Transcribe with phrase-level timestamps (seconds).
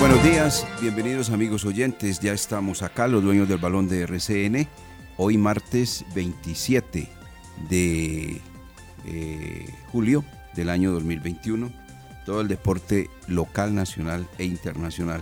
[0.00, 2.20] Buenos días, bienvenidos amigos oyentes.
[2.20, 4.66] Ya estamos acá, los dueños del balón de RCN.
[5.18, 7.06] Hoy martes 27
[7.68, 8.40] de
[9.04, 11.70] eh, julio del año 2021.
[12.24, 15.20] Todo el deporte local, nacional e internacional.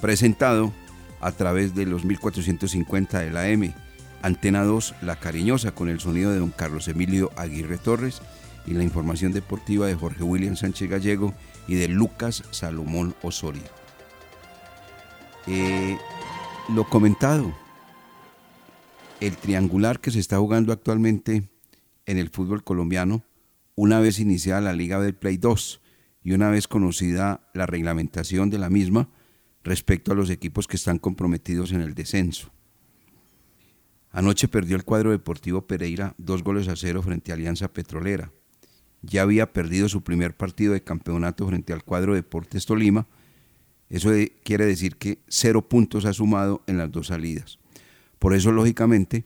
[0.00, 0.72] Presentado
[1.20, 3.72] a través de los 1450 de la M.
[4.22, 8.22] Antena 2, La Cariñosa, con el sonido de don Carlos Emilio Aguirre Torres
[8.66, 11.32] y la información deportiva de Jorge William Sánchez Gallego
[11.68, 13.79] y de Lucas Salomón Osorio.
[15.46, 15.98] Eh,
[16.68, 17.52] lo comentado,
[19.20, 21.50] el triangular que se está jugando actualmente
[22.06, 23.22] en el fútbol colombiano,
[23.74, 25.80] una vez iniciada la Liga del Play 2
[26.22, 29.08] y una vez conocida la reglamentación de la misma
[29.62, 32.50] respecto a los equipos que están comprometidos en el descenso.
[34.12, 38.32] Anoche perdió el cuadro deportivo Pereira dos goles a cero frente a Alianza Petrolera.
[39.02, 43.06] Ya había perdido su primer partido de campeonato frente al cuadro Deportes Tolima.
[43.90, 44.10] Eso
[44.44, 47.58] quiere decir que cero puntos ha sumado en las dos salidas.
[48.20, 49.24] Por eso, lógicamente,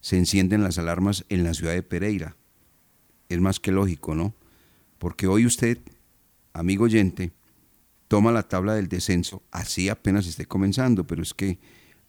[0.00, 2.36] se encienden las alarmas en la ciudad de Pereira.
[3.28, 4.34] Es más que lógico, ¿no?
[4.98, 5.78] Porque hoy usted,
[6.52, 7.32] amigo oyente,
[8.06, 11.58] toma la tabla del descenso, así apenas esté comenzando, pero es que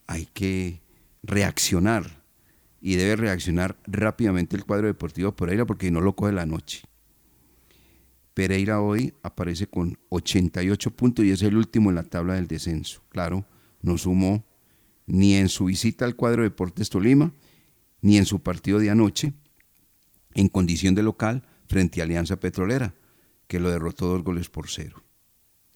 [0.07, 0.81] hay que
[1.23, 2.23] reaccionar
[2.81, 6.83] y debe reaccionar rápidamente el cuadro deportivo Pereira porque no lo coge la noche.
[8.35, 13.01] Pereira hoy aparece con 88 puntos y es el último en la tabla del descenso.
[13.09, 13.45] Claro,
[13.81, 14.45] no sumó
[15.07, 17.31] ni en su visita al cuadro Deportes Tolima,
[18.01, 19.33] ni en su partido de anoche,
[20.33, 22.93] en condición de local frente a Alianza Petrolera,
[23.47, 25.01] que lo derrotó dos goles por cero.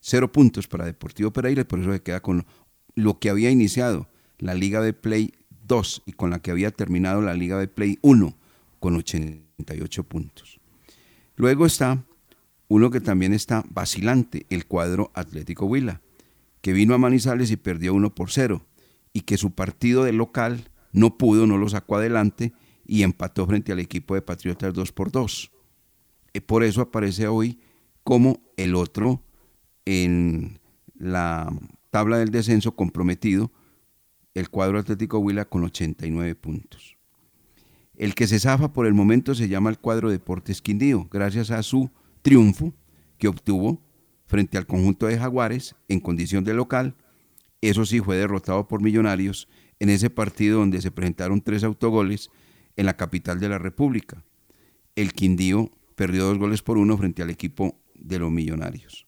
[0.02, 2.46] Cero puntos para Deportivo Pereira y por eso se queda con
[2.94, 5.34] lo que había iniciado la Liga de Play
[5.66, 8.36] 2 y con la que había terminado la Liga de Play 1
[8.81, 10.59] con 88 puntos.
[11.38, 12.03] Luego está
[12.69, 16.02] uno que también está vacilante, el cuadro Atlético Huila,
[16.62, 18.66] que vino a Manizales y perdió 1 por 0
[19.12, 22.53] y que su partido de local no pudo, no lo sacó adelante
[22.85, 25.52] y empató frente al equipo de Patriotas 2 por 2.
[26.34, 27.59] Eh, Por eso aparece hoy
[28.03, 29.24] como el otro
[29.85, 30.59] en
[30.96, 31.52] la
[31.90, 33.52] tabla del descenso comprometido,
[34.35, 36.97] el cuadro Atlético Huila con 89 puntos.
[37.96, 41.63] El que se zafa por el momento se llama el cuadro Deportes Quindío, gracias a
[41.63, 41.90] su
[42.22, 42.74] triunfo
[43.18, 43.81] que obtuvo
[44.25, 46.96] frente al conjunto de Jaguares en condición de local.
[47.62, 49.47] Eso sí fue derrotado por Millonarios
[49.80, 52.29] en ese partido donde se presentaron tres autogoles
[52.75, 54.24] en la capital de la República.
[54.96, 59.08] El Quindío perdió dos goles por uno frente al equipo de los Millonarios.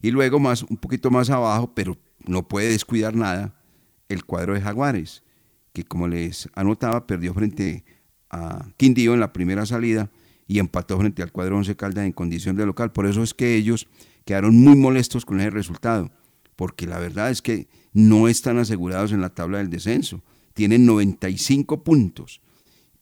[0.00, 3.60] Y luego más, un poquito más abajo, pero no puede descuidar nada,
[4.08, 5.24] el cuadro de Jaguares,
[5.72, 7.84] que como les anotaba, perdió frente
[8.30, 10.10] a Quindío en la primera salida
[10.46, 12.92] y empató frente al cuadro Once Caldas en condición de local.
[12.92, 13.88] Por eso es que ellos
[14.24, 16.10] quedaron muy molestos con ese resultado,
[16.54, 20.22] porque la verdad es que no están asegurados en la tabla del descenso.
[20.54, 22.40] Tienen 95 puntos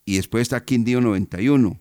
[0.04, 1.80] y después está Quindío 91,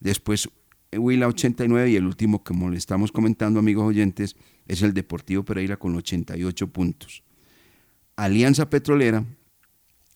[0.00, 0.48] después
[0.92, 4.36] Huila 89 y el último, como le estamos comentando, amigos oyentes,
[4.66, 7.22] es el Deportivo Pereira con 88 puntos.
[8.16, 9.24] Alianza Petrolera,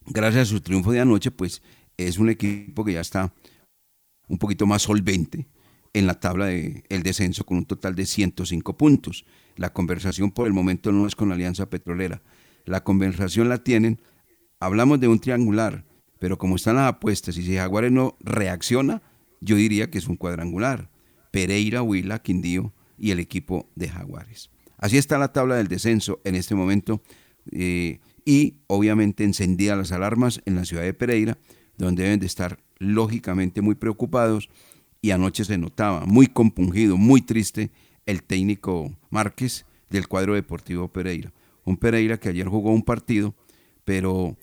[0.06, 1.62] gracias a su triunfo de anoche, pues
[1.96, 3.32] es un equipo que ya está
[4.34, 5.46] un poquito más solvente
[5.92, 9.24] en la tabla del descenso con un total de 105 puntos.
[9.56, 12.20] La conversación por el momento no es con Alianza Petrolera.
[12.64, 14.00] La conversación la tienen,
[14.60, 15.84] hablamos de un triangular,
[16.18, 19.02] Pero como están las apuestas y si Jaguares no reacciona,
[19.40, 20.90] yo diría que es un cuadrangular.
[21.30, 24.50] Pereira, Huila, Quindío y el equipo de Jaguares.
[24.78, 27.02] Así está la tabla del descenso en este momento
[27.52, 31.36] eh, y obviamente encendidas las alarmas en la ciudad de Pereira,
[31.76, 34.48] donde deben de estar lógicamente muy preocupados
[35.00, 37.70] y anoche se notaba muy compungido, muy triste
[38.06, 41.32] el técnico Márquez del cuadro deportivo Pereira.
[41.64, 43.34] Un Pereira que ayer jugó un partido,
[43.84, 44.36] pero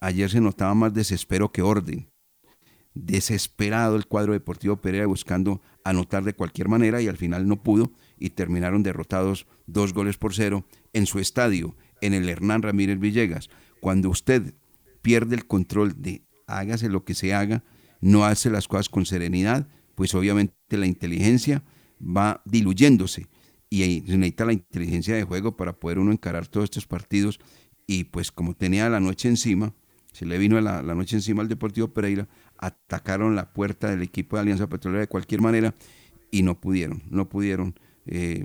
[0.00, 2.08] ayer se notaba más desespero que orden.
[2.94, 7.92] Desesperado el cuadro deportivo Pereira buscando anotar de cualquier manera y al final no pudo
[8.18, 13.48] y terminaron derrotados dos goles por cero en su estadio, en el Hernán Ramírez Villegas.
[13.80, 14.54] Cuando usted
[15.02, 16.22] pierde el control de
[16.58, 17.64] hágase lo que se haga,
[18.00, 21.62] no hace las cosas con serenidad, pues obviamente la inteligencia
[22.00, 23.26] va diluyéndose
[23.68, 27.38] y se necesita la inteligencia de juego para poder uno encarar todos estos partidos
[27.86, 29.74] y pues como tenía la noche encima,
[30.12, 34.42] se le vino la, noche encima al Deportivo Pereira, atacaron la puerta del equipo de
[34.42, 35.74] Alianza Petrolera de cualquier manera
[36.30, 38.44] y no pudieron, no pudieron eh,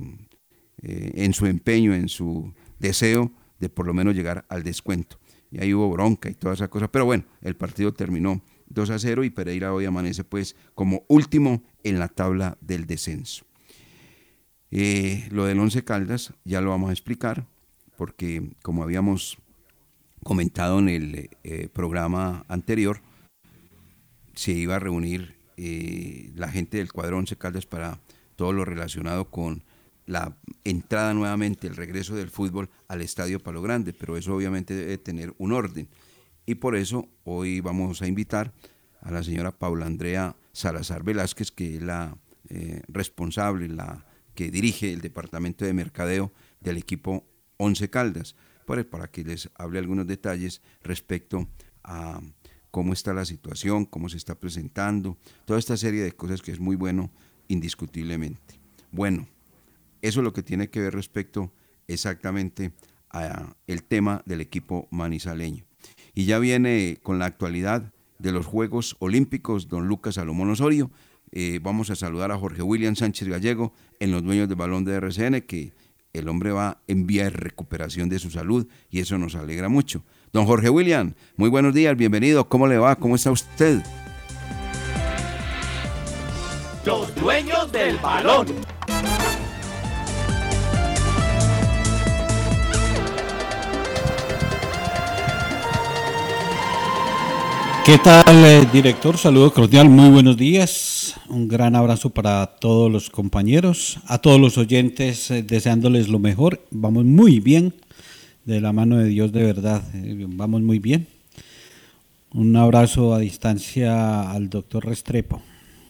[0.81, 5.19] eh, en su empeño, en su deseo de por lo menos llegar al descuento.
[5.55, 8.99] Y ahí hubo bronca y toda esa cosa, pero bueno, el partido terminó 2 a
[8.99, 13.45] 0 y Pereira hoy amanece pues como último en la tabla del descenso.
[14.69, 17.47] Eh, lo del Once Caldas ya lo vamos a explicar
[17.95, 19.37] porque como habíamos
[20.25, 22.99] comentado en el eh, programa anterior,
[24.33, 28.01] se iba a reunir eh, la gente del cuadro Once Caldas para
[28.35, 29.63] todo lo relacionado con
[30.05, 34.97] la entrada nuevamente, el regreso del fútbol al Estadio Palo Grande, pero eso obviamente debe
[34.97, 35.87] tener un orden.
[36.45, 38.53] Y por eso hoy vamos a invitar
[39.01, 42.17] a la señora Paula Andrea Salazar Velázquez, que es la
[42.49, 44.05] eh, responsable, la
[44.35, 47.25] que dirige el departamento de mercadeo del equipo
[47.57, 48.35] Once Caldas,
[48.65, 51.47] para que les hable algunos detalles respecto
[51.83, 52.19] a
[52.71, 56.59] cómo está la situación, cómo se está presentando, toda esta serie de cosas que es
[56.59, 57.11] muy bueno
[57.47, 58.59] indiscutiblemente.
[58.91, 59.27] Bueno,
[60.07, 61.51] eso es lo que tiene que ver respecto
[61.87, 62.73] exactamente
[63.09, 65.65] a el tema del equipo manizaleño.
[66.13, 70.91] Y ya viene con la actualidad de los Juegos Olímpicos, don Lucas Salomón Osorio.
[71.31, 74.93] Eh, vamos a saludar a Jorge William Sánchez Gallego en los dueños del balón de
[74.95, 75.73] RCN, que
[76.13, 80.03] el hombre va en vía de recuperación de su salud y eso nos alegra mucho.
[80.31, 82.47] Don Jorge William, muy buenos días, bienvenido.
[82.47, 82.95] ¿Cómo le va?
[82.95, 83.81] ¿Cómo está usted?
[86.85, 88.47] Los dueños del balón.
[97.85, 99.15] ¿Qué tal, eh, director?
[99.15, 101.13] Saludo cordial, muy buenos días.
[101.29, 106.65] Un gran abrazo para todos los compañeros, a todos los oyentes, eh, deseándoles lo mejor.
[106.71, 107.75] Vamos muy bien,
[108.43, 109.83] de la mano de Dios, de verdad.
[109.93, 111.05] eh, vamos muy bien.
[112.33, 115.43] Un abrazo a distancia al doctor Restrepo,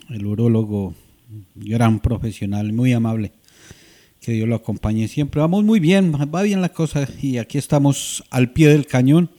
[0.10, 0.96] el urólogo,
[1.56, 3.32] gran profesional, muy amable.
[4.20, 5.40] Que Dios lo acompañe siempre.
[5.40, 9.30] Vamos muy bien, va bien la cosa y aquí estamos al pie del cañón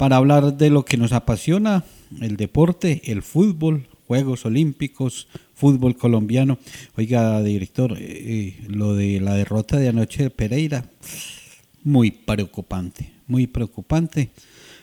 [0.00, 1.84] para hablar de lo que nos apasiona,
[2.22, 6.58] el deporte, el fútbol, Juegos Olímpicos, fútbol colombiano.
[6.96, 10.86] Oiga, director, eh, eh, lo de la derrota de anoche de Pereira,
[11.84, 14.30] muy preocupante, muy preocupante,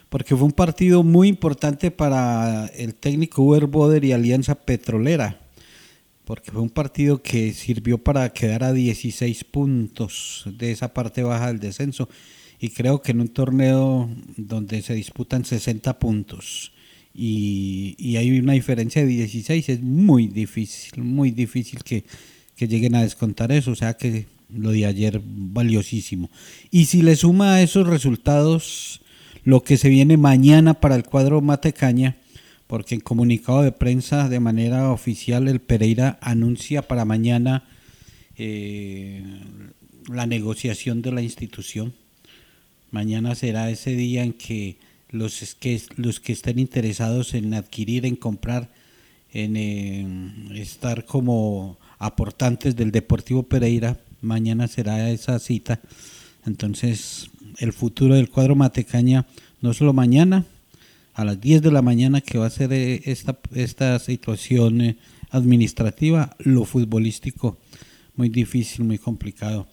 [0.09, 5.39] porque fue un partido muy importante para el técnico Uber Boder y Alianza Petrolera,
[6.25, 11.47] porque fue un partido que sirvió para quedar a 16 puntos de esa parte baja
[11.47, 12.07] del descenso
[12.59, 16.71] y creo que en un torneo donde se disputan 60 puntos
[17.13, 22.03] y, hay una diferencia de 16 es muy difícil, muy difícil que,
[22.55, 26.29] que lleguen a descontar eso, o sea que lo de ayer valiosísimo.
[26.69, 29.01] Y si le suma a esos resultados
[29.43, 32.17] lo que se viene mañana para el cuadro Matecaña,
[32.67, 37.63] porque en comunicado de prensa de manera oficial el Pereira anuncia para mañana
[38.35, 39.23] eh,
[40.07, 41.93] la negociación de la institución.
[42.91, 44.77] Mañana será ese día en que
[45.09, 48.69] los que los que estén interesados en adquirir, en comprar,
[49.33, 55.79] en eh, estar como aportantes del Deportivo Pereira, mañana será esa cita.
[56.45, 57.29] Entonces,
[57.59, 59.25] el futuro del cuadro Matecaña,
[59.61, 60.45] no solo mañana,
[61.13, 64.97] a las 10 de la mañana que va a ser eh, esta, esta situación eh,
[65.31, 67.57] administrativa, lo futbolístico,
[68.15, 69.67] muy difícil, muy complicado.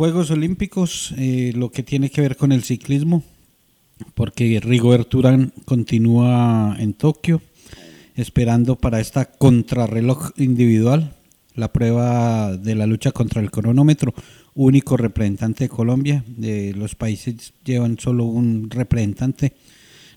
[0.00, 3.22] Juegos Olímpicos, eh, lo que tiene que ver con el ciclismo,
[4.14, 7.42] porque Rigoberto Urán continúa en Tokio,
[8.14, 11.16] esperando para esta contrarreloj individual,
[11.54, 14.14] la prueba de la lucha contra el cronómetro,
[14.54, 19.52] único representante de Colombia, de los países llevan solo un representante,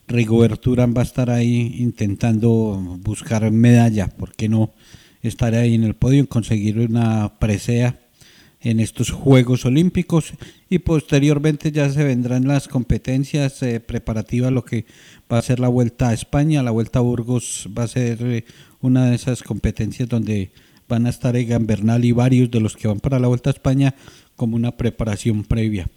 [0.08, 4.72] Rigoberto Urán va a estar ahí intentando buscar medalla, ¿por qué no
[5.22, 8.00] estar ahí en el podio conseguir una presea
[8.64, 10.34] en estos Juegos Olímpicos
[10.70, 14.86] y posteriormente ya se vendrán las competencias eh, preparativas, lo que
[15.32, 18.46] va a ser la Vuelta a España, la Vuelta a Burgos va a ser eh,
[18.82, 20.52] una de esas competencias donde
[20.88, 23.54] van a estar Egan Bernal y varios de los que van para la Vuelta a
[23.54, 23.96] España
[24.36, 25.88] como una preparación previa.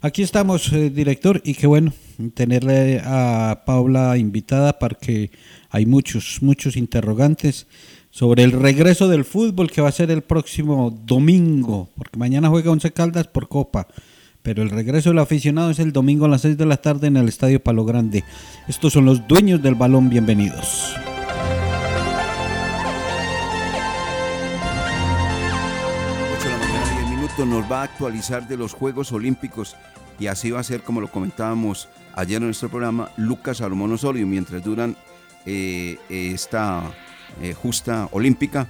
[0.00, 1.92] Aquí estamos, eh, director, y qué bueno
[2.34, 5.30] tenerle a Paula invitada porque
[5.70, 7.66] hay muchos, muchos interrogantes
[8.14, 12.70] sobre el regreso del fútbol que va a ser el próximo domingo, porque mañana juega
[12.70, 13.88] Once Caldas por Copa,
[14.40, 17.16] pero el regreso del aficionado es el domingo a las 6 de la tarde en
[17.16, 18.22] el Estadio Palo Grande.
[18.68, 20.94] Estos son los dueños del balón, bienvenidos.
[27.36, 29.74] nos va a actualizar de los Juegos Olímpicos
[30.20, 34.24] y así va a ser como lo comentábamos ayer en nuestro programa Lucas Salomón Osorio
[34.24, 34.96] mientras duran
[35.44, 36.94] eh, esta
[37.40, 38.68] eh, justa olímpica,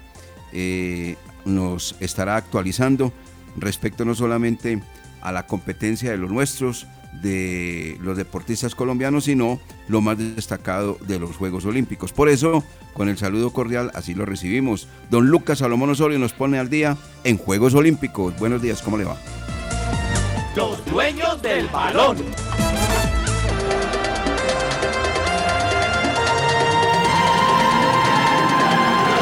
[0.53, 3.13] eh, nos estará actualizando
[3.57, 4.83] respecto no solamente
[5.21, 6.87] a la competencia de los nuestros,
[7.23, 12.13] de los deportistas colombianos, sino lo más destacado de los Juegos Olímpicos.
[12.13, 14.89] Por eso, con el saludo cordial, así lo recibimos.
[15.11, 18.39] Don Lucas Salomón Osorio nos pone al día en Juegos Olímpicos.
[18.39, 19.17] Buenos días, ¿cómo le va?
[20.57, 22.17] Los dueños del balón.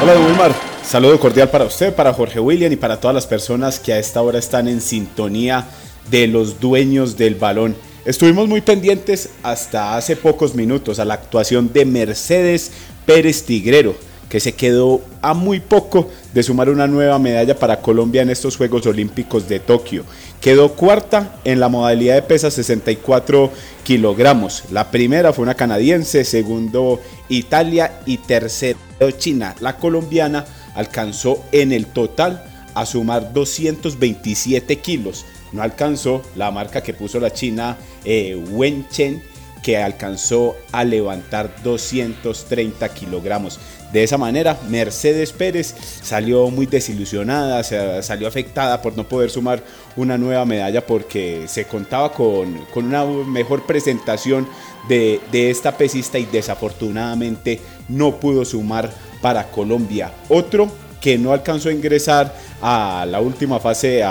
[0.03, 0.53] Hola, Wilmar.
[0.83, 4.21] Saludo cordial para usted, para Jorge William y para todas las personas que a esta
[4.21, 5.65] hora están en sintonía
[6.11, 7.73] de los dueños del balón.
[8.03, 12.73] Estuvimos muy pendientes hasta hace pocos minutos a la actuación de Mercedes
[13.05, 13.95] Pérez Tigrero,
[14.33, 18.57] que se quedó a muy poco de sumar una nueva medalla para Colombia en estos
[18.57, 20.05] Juegos Olímpicos de Tokio.
[20.41, 23.51] Quedó cuarta en la modalidad de pesa 64
[23.83, 24.63] kilogramos.
[24.71, 26.99] La primera fue una canadiense, segundo
[27.29, 28.79] Italia y tercero
[29.19, 29.53] China.
[29.59, 35.27] La colombiana alcanzó en el total a sumar 227 kilos.
[35.51, 39.21] No alcanzó la marca que puso la China eh, Wen Chen
[39.61, 43.59] que alcanzó a levantar 230 kilogramos.
[43.93, 47.63] De esa manera, Mercedes Pérez salió muy desilusionada,
[48.01, 49.63] salió afectada por no poder sumar
[49.95, 54.47] una nueva medalla porque se contaba con, una mejor presentación
[54.89, 60.11] de, de esta pesista y desafortunadamente no pudo sumar para Colombia.
[60.27, 62.33] Otro que no alcanzó a ingresar
[62.63, 64.03] a la última fase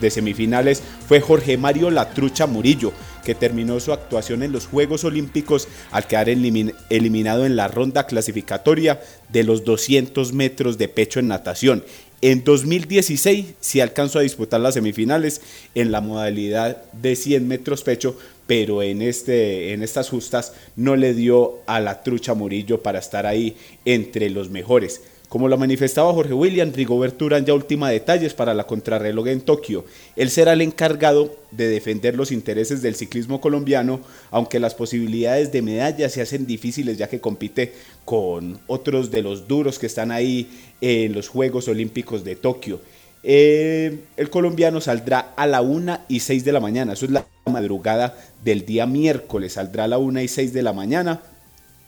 [0.00, 2.92] de semifinales fue Jorge Mario Latrucha Murillo,
[3.26, 9.00] que terminó su actuación en los Juegos Olímpicos al quedar eliminado en la ronda clasificatoria
[9.30, 11.82] de los 200 metros de pecho en natación.
[12.22, 15.40] En 2016 sí alcanzó a disputar las semifinales
[15.74, 18.16] en la modalidad de 100 metros pecho,
[18.46, 23.26] pero en, este, en estas justas no le dio a la trucha Murillo para estar
[23.26, 25.00] ahí entre los mejores.
[25.28, 29.84] Como lo manifestaba Jorge William, Rigoberto Urán ya última detalles para la contrarreloj en Tokio.
[30.14, 35.62] Él será el encargado de defender los intereses del ciclismo colombiano, aunque las posibilidades de
[35.62, 37.72] medalla se hacen difíciles ya que compite
[38.04, 40.48] con otros de los duros que están ahí
[40.80, 42.80] en los Juegos Olímpicos de Tokio.
[43.24, 47.26] Eh, el colombiano saldrá a la 1 y 6 de la mañana, eso es la
[47.46, 51.22] madrugada del día miércoles, saldrá a la 1 y 6 de la mañana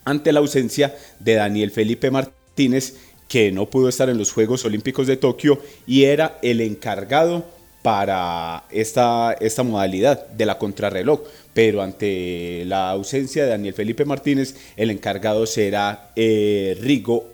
[0.04, 2.97] ante la ausencia de Daniel Felipe Martínez
[3.29, 7.45] que no pudo estar en los Juegos Olímpicos de Tokio y era el encargado
[7.83, 11.21] para esta, esta modalidad de la contrarreloj.
[11.53, 17.31] Pero ante la ausencia de Daniel Felipe Martínez, el encargado será eh, Rigo,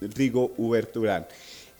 [0.00, 1.26] Rigo Uberturán.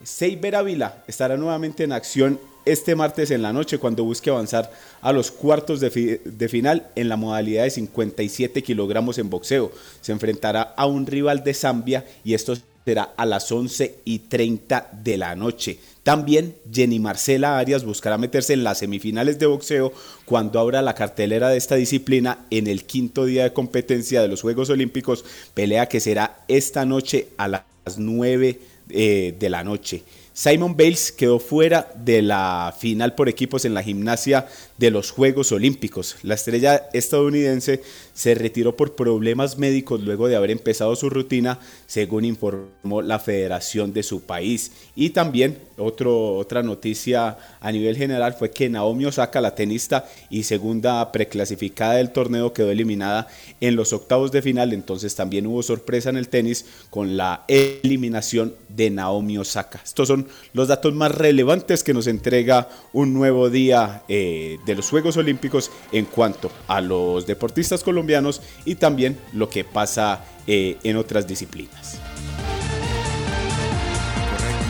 [0.04, 4.70] Seiber Ávila estará nuevamente en acción este martes en la noche cuando busque avanzar
[5.00, 9.72] a los cuartos de, de, final en la modalidad de 57 kilogramos en boxeo.
[10.00, 14.90] Se enfrentará a un rival de Zambia y estos será a las 11 y 30
[15.02, 15.76] de la noche.
[16.04, 19.92] También Jenny Marcela Arias buscará meterse en las semifinales de boxeo
[20.24, 24.40] cuando abra la cartelera de esta disciplina en el quinto día de competencia de los
[24.40, 27.64] Juegos Olímpicos, pelea que será esta noche a las
[27.96, 30.04] 9 eh, de la noche.
[30.32, 34.46] Simon Bales quedó fuera de la final por equipos en la gimnasia
[34.78, 36.16] de los Juegos Olímpicos.
[36.22, 42.24] La estrella estadounidense se retiró por problemas médicos luego de haber empezado su rutina, según
[42.24, 44.72] informó la federación de su país.
[44.94, 50.42] Y también otro, otra noticia a nivel general fue que Naomi Osaka, la tenista y
[50.42, 53.28] segunda preclasificada del torneo, quedó eliminada
[53.60, 54.72] en los octavos de final.
[54.72, 59.80] Entonces también hubo sorpresa en el tenis con la eliminación de Naomi Osaka.
[59.84, 64.90] Estos son los datos más relevantes que nos entrega un nuevo día eh, de los
[64.90, 70.96] Juegos Olímpicos en cuanto a los deportistas colombianos y también lo que pasa eh, en
[70.96, 71.98] otras disciplinas.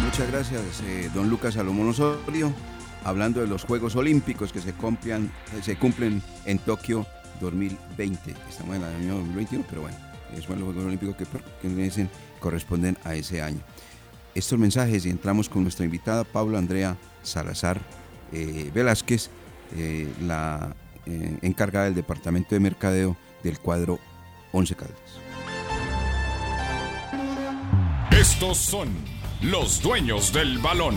[0.04, 2.52] muchas gracias, eh, don Lucas Salomón Osorio.
[3.04, 5.30] Hablando de los Juegos Olímpicos que se cumplen,
[5.62, 7.06] se cumplen en Tokio
[7.40, 8.34] 2020.
[8.48, 9.96] Estamos en el año 2021, pero bueno,
[10.46, 11.26] son los Juegos Olímpicos que,
[11.60, 12.08] que
[12.40, 13.60] corresponden a ese año.
[14.34, 17.80] Estos mensajes y entramos con nuestra invitada Paula Andrea Salazar
[18.32, 19.30] eh, Velázquez,
[19.74, 20.74] eh, la
[21.06, 23.98] eh, encargada del Departamento de Mercadeo del cuadro
[24.52, 25.20] 11 Caldas.
[28.10, 28.88] Estos son
[29.42, 30.96] los dueños del balón.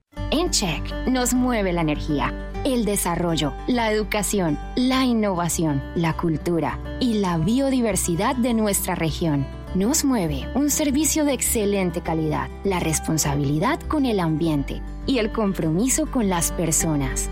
[0.31, 2.33] En Check nos mueve la energía,
[2.65, 9.47] el desarrollo, la educación, la innovación, la cultura y la biodiversidad de nuestra región.
[9.73, 16.05] Nos mueve un servicio de excelente calidad, la responsabilidad con el ambiente y el compromiso
[16.11, 17.29] con las personas.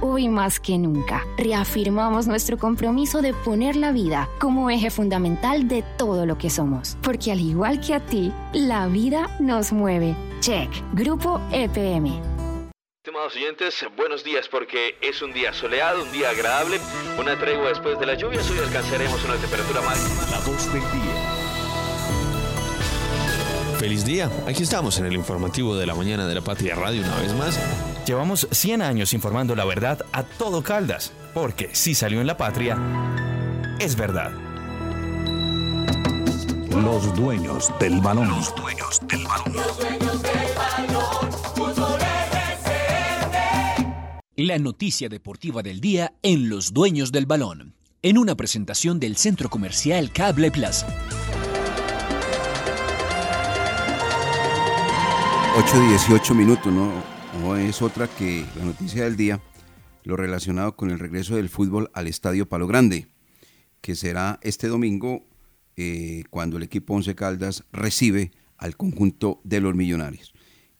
[0.00, 5.82] Hoy más que nunca, reafirmamos nuestro compromiso de poner la vida como eje fundamental de
[5.96, 10.14] todo lo que somos, porque al igual que a ti, la vida nos mueve.
[10.38, 12.22] Check, Grupo EPM.
[13.02, 16.78] Estimados oyentes, buenos días porque es un día soleado, un día agradable,
[17.18, 20.30] una tregua después de la lluvia, hoy alcanzaremos una temperatura máxima.
[20.30, 21.38] La voz del día.
[23.80, 27.16] Feliz día, aquí estamos en el informativo de la mañana de la Patria Radio una
[27.16, 27.58] vez más.
[28.08, 32.78] Llevamos 100 años informando la verdad a todo Caldas, porque si salió en la Patria,
[33.78, 34.32] es verdad.
[36.70, 38.28] Los dueños del balón.
[38.30, 39.52] Los dueños del balón.
[44.36, 49.50] La noticia deportiva del día en Los Dueños del Balón, en una presentación del Centro
[49.50, 50.86] Comercial Cable Plaza.
[55.58, 57.17] 8.18 minutos, ¿no?
[57.40, 59.40] No es otra que la noticia del día,
[60.02, 63.06] lo relacionado con el regreso del fútbol al Estadio Palo Grande,
[63.80, 65.24] que será este domingo
[65.76, 70.32] eh, cuando el equipo Once Caldas recibe al conjunto de los millonarios.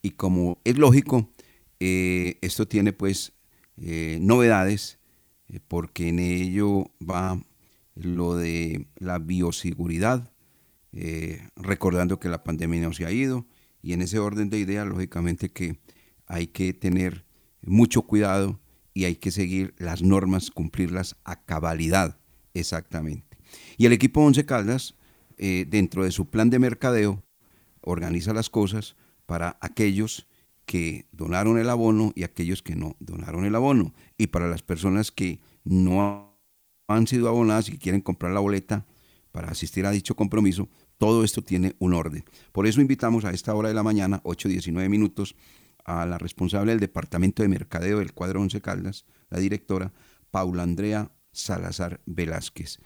[0.03, 1.31] Y como es lógico,
[1.79, 3.35] eh, esto tiene pues
[3.81, 4.99] eh, novedades,
[5.69, 7.41] porque en ello va
[7.95, 10.33] lo de la bioseguridad,
[11.57, 13.47] recordando que la pandemia no se ha ido,
[13.81, 15.79] y en ese orden de ideas, lógicamente que
[16.29, 17.25] hay que tener
[17.63, 18.61] mucho cuidado
[18.95, 22.19] y hay que seguir las normas, cumplirlas a cabalidad,
[22.55, 23.39] exactamente.
[23.77, 24.95] Y el equipo Once Caldas,
[25.39, 27.25] eh, dentro de su plan de mercadeo,
[27.81, 30.27] organiza las cosas para aquellos
[30.67, 33.95] que donaron el abono y aquellos que no donaron el abono.
[34.19, 36.37] Y para las personas que no
[36.89, 38.87] han sido abonadas y quieren comprar la boleta
[39.33, 42.25] para asistir a dicho compromiso, todo esto tiene un orden.
[42.53, 45.37] Por eso invitamos a esta hora de la mañana, 8.19 minutos,
[45.89, 49.93] a la responsable del Departamento de Mercadeo del cuadro Once Caldas, la directora,
[50.31, 52.79] Paula Andrea Salazar Velázquez.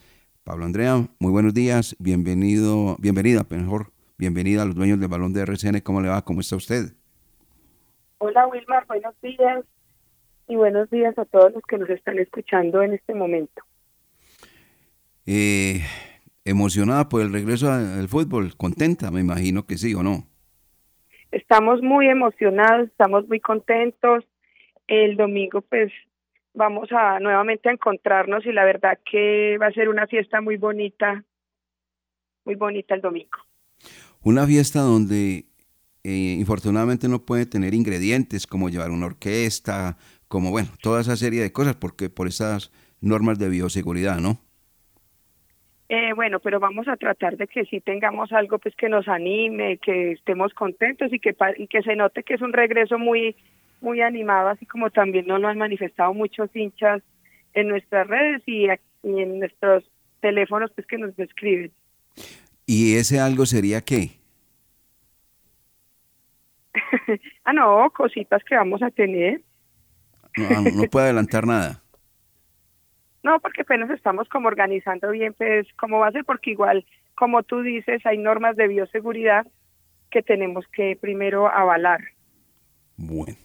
[0.44, 5.40] Paula Andrea, muy buenos días, bienvenido, bienvenida, mejor, bienvenida a los dueños del balón de
[5.42, 6.22] RCN, ¿cómo le va?
[6.22, 6.92] ¿Cómo está usted?
[8.18, 9.64] Hola Wilmar, buenos días
[10.46, 13.64] y buenos días a todos los que nos están escuchando en este momento.
[15.26, 15.80] Eh,
[16.44, 20.31] emocionada por el regreso al fútbol, contenta, me imagino que sí o no.
[21.32, 24.24] Estamos muy emocionados, estamos muy contentos.
[24.86, 25.90] El domingo pues
[26.54, 30.58] vamos a nuevamente a encontrarnos y la verdad que va a ser una fiesta muy
[30.58, 31.24] bonita,
[32.44, 33.38] muy bonita el domingo.
[34.22, 35.46] Una fiesta donde
[36.04, 39.96] eh, infortunadamente no puede tener ingredientes como llevar una orquesta,
[40.28, 44.38] como bueno, toda esa serie de cosas, porque por esas normas de bioseguridad, ¿no?
[45.94, 49.76] Eh, bueno, pero vamos a tratar de que sí tengamos algo pues que nos anime,
[49.76, 53.36] que estemos contentos y que, y que se note que es un regreso muy,
[53.82, 57.02] muy animado, así como también nos lo han manifestado muchos hinchas
[57.52, 58.68] en nuestras redes y,
[59.02, 59.84] en nuestros
[60.20, 61.70] teléfonos pues que nos describen.
[62.64, 64.12] ¿Y ese algo sería qué?
[67.44, 69.42] ah, no, cositas que vamos a tener.
[70.38, 71.81] No, no puede adelantar nada.
[73.22, 77.42] No, porque apenas estamos como organizando bien, pues, cómo va a ser, porque igual, como
[77.42, 79.46] tú dices, hay normas de bioseguridad
[80.10, 82.00] que tenemos que primero avalar.
[82.96, 83.36] Bueno,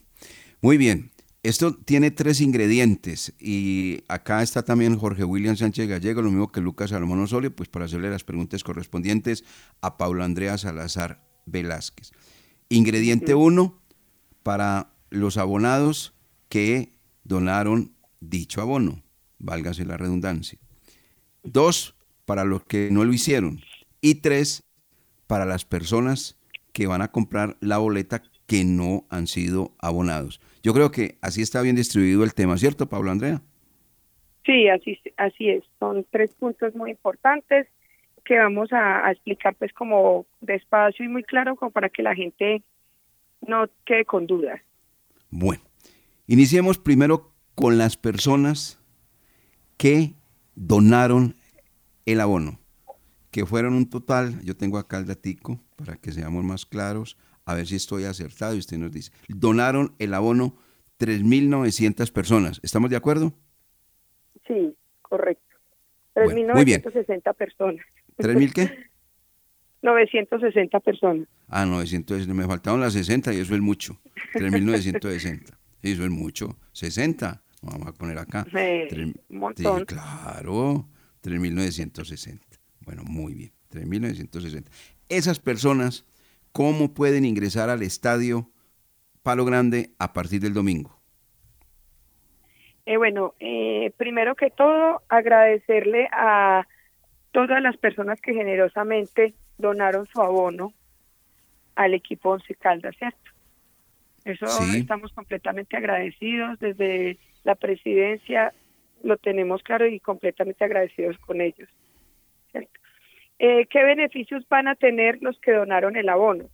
[0.62, 1.12] muy bien.
[1.44, 6.60] Esto tiene tres ingredientes y acá está también Jorge William Sánchez Gallego, lo mismo que
[6.60, 9.46] Lucas Salomón Osorio, pues para hacerle las preguntas correspondientes
[9.82, 12.12] a Paula Andrea Salazar Velázquez.
[12.68, 13.80] Ingrediente uno,
[14.44, 16.14] para los abonados
[16.50, 16.92] que
[17.24, 19.07] donaron dicho abono
[19.40, 20.60] válgase la redundancia.
[21.44, 21.96] Dos,
[22.26, 23.60] para los que no lo hicieron.
[24.02, 24.64] Y tres,
[25.28, 26.38] para las personas
[26.74, 30.40] que van a comprar la boleta que no han sido abonados.
[30.64, 33.42] Yo creo que así está bien distribuido el tema, ¿cierto, Pablo Andrea?
[34.46, 35.64] Sí, así, así es.
[35.80, 37.68] Son tres puntos muy importantes
[38.24, 42.62] que vamos a, explicar pues como despacio y muy claro como para que la gente
[43.42, 44.62] no quede con dudas.
[45.30, 45.64] Bueno,
[46.28, 48.80] iniciemos primero con las personas
[49.78, 50.16] que
[50.56, 51.36] donaron
[52.06, 52.60] el abono,
[53.32, 57.54] que fueron un total, yo tengo acá el datico para que seamos más claros, a
[57.54, 60.56] ver si estoy acertado y usted nos dice, donaron el abono
[61.00, 63.34] 3.900 personas, ¿estamos de acuerdo?
[64.48, 65.44] Sí, correcto.
[66.16, 67.86] 3.960 personas.
[68.18, 68.72] ¿3.000 qué?
[69.84, 71.28] 960 personas.
[71.48, 74.00] Ah, 900, me faltaron las 60 y eso es mucho.
[74.34, 75.56] 3.960.
[75.84, 76.58] Eso es mucho.
[76.74, 77.42] 60.
[77.62, 78.46] Vamos a poner acá.
[78.52, 79.86] Sí, un montón.
[79.86, 80.88] claro,
[81.24, 82.40] 3.960.
[82.82, 84.66] Bueno, muy bien, 3.960.
[85.10, 86.06] Esas personas,
[86.52, 88.50] ¿cómo pueden ingresar al estadio
[89.24, 90.98] Palo Grande a partir del domingo?
[92.86, 96.66] Eh, bueno, eh, primero que todo, agradecerle a
[97.32, 100.74] todas las personas que generosamente donaron su abono
[101.76, 103.32] al equipo Once Caldas, ¿cierto?
[104.24, 108.54] Eso estamos completamente agradecidos desde la presidencia
[109.04, 111.70] lo tenemos claro y completamente agradecidos con ellos.
[113.40, 116.50] Eh, ¿Qué beneficios van a tener los que donaron el abono?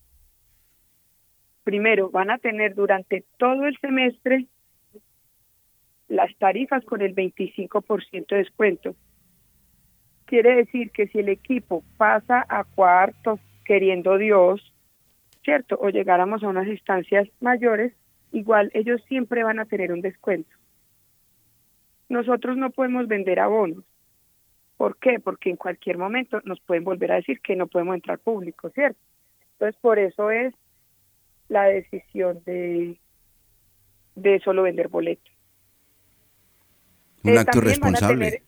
[1.63, 4.45] Primero, van a tener durante todo el semestre
[6.09, 8.95] las tarifas con el 25% de descuento.
[10.25, 14.61] Quiere decir que si el equipo pasa a cuartos queriendo Dios,
[15.43, 15.75] ¿cierto?
[15.81, 17.93] O llegáramos a unas instancias mayores,
[18.31, 20.53] igual ellos siempre van a tener un descuento
[22.13, 23.83] nosotros no podemos vender abonos.
[24.77, 25.19] ¿Por qué?
[25.19, 28.99] Porque en cualquier momento nos pueden volver a decir que no podemos entrar público, ¿cierto?
[29.53, 30.53] Entonces, por eso es
[31.49, 32.99] la decisión de,
[34.15, 35.31] de solo vender boletos.
[37.23, 38.43] Un eh, acto responsable.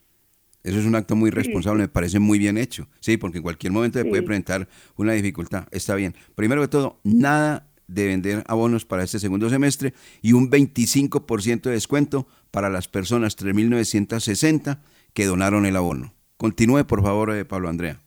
[0.64, 2.88] Eso es un acto muy responsable, me parece muy bien hecho.
[3.00, 5.68] Sí, porque en cualquier momento se puede presentar una dificultad.
[5.72, 6.16] Está bien.
[6.34, 11.72] Primero que todo, nada de vender abonos para este segundo semestre y un 25% de
[11.72, 14.80] descuento para las personas 3.960
[15.14, 16.14] que donaron el abono.
[16.38, 18.00] Continúe, por favor, eh, Pablo Andrea.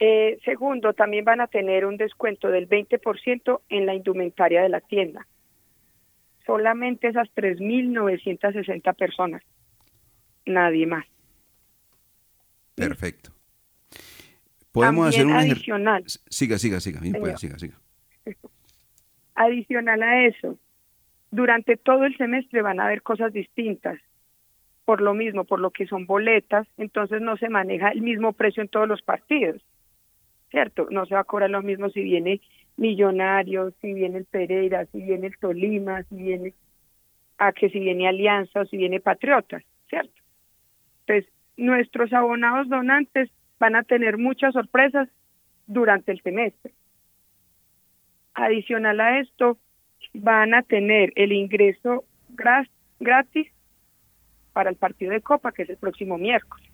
[0.00, 4.80] Eh, segundo, también van a tener un descuento del 20% en la indumentaria de la
[4.80, 5.26] tienda.
[6.46, 9.42] Solamente esas 3.960 personas.
[10.46, 11.04] Nadie más.
[12.74, 13.30] Perfecto.
[14.72, 16.04] Podemos hacer un adicional.
[16.06, 17.00] Siga, siga, siga.
[17.36, 17.78] siga, siga.
[19.40, 20.58] Adicional a eso,
[21.30, 24.00] durante todo el semestre van a haber cosas distintas.
[24.84, 28.64] Por lo mismo, por lo que son boletas, entonces no se maneja el mismo precio
[28.64, 29.62] en todos los partidos.
[30.50, 30.88] ¿Cierto?
[30.90, 32.40] No se va a cobrar lo mismo si viene
[32.76, 36.52] Millonarios, si viene el Pereira, si viene el Tolima, si viene
[37.38, 40.20] a que si viene Alianza o si viene Patriotas, ¿cierto?
[41.06, 45.08] Entonces, nuestros abonados donantes van a tener muchas sorpresas
[45.68, 46.72] durante el semestre.
[48.38, 49.58] Adicional a esto,
[50.14, 52.04] van a tener el ingreso
[53.00, 53.48] gratis
[54.52, 56.70] para el partido de Copa, que es el próximo miércoles,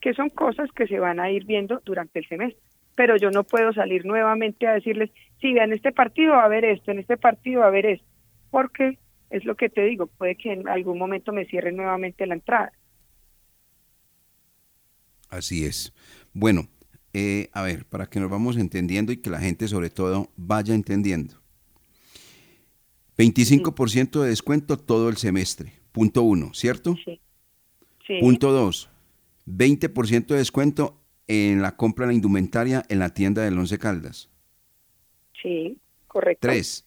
[0.00, 3.44] que son cosas que se van a ir viendo durante el semestre pero yo no
[3.44, 7.16] puedo salir nuevamente a decirles, sí, en este partido va a haber esto, en este
[7.16, 8.08] partido va a haber esto,
[8.50, 8.98] porque
[9.30, 12.72] es lo que te digo, puede que en algún momento me cierre nuevamente la entrada.
[15.30, 15.94] Así es.
[16.32, 16.66] Bueno,
[17.20, 20.72] eh, a ver, para que nos vamos entendiendo y que la gente sobre todo vaya
[20.72, 21.34] entendiendo.
[23.16, 26.94] 25% de descuento todo el semestre, punto uno, ¿cierto?
[27.04, 27.20] Sí.
[28.06, 28.20] sí.
[28.20, 28.88] Punto dos,
[29.48, 34.30] 20% de descuento en la compra de la indumentaria en la tienda del Once Caldas.
[35.42, 35.76] Sí,
[36.06, 36.46] correcto.
[36.46, 36.86] Tres,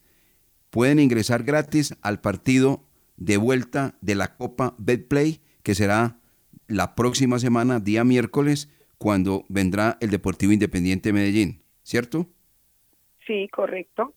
[0.70, 2.82] pueden ingresar gratis al partido
[3.18, 6.16] de vuelta de la Copa Betplay, que será
[6.68, 8.70] la próxima semana, día miércoles,
[9.02, 12.28] cuando vendrá el Deportivo Independiente Medellín, ¿cierto?
[13.26, 14.14] Sí, correcto.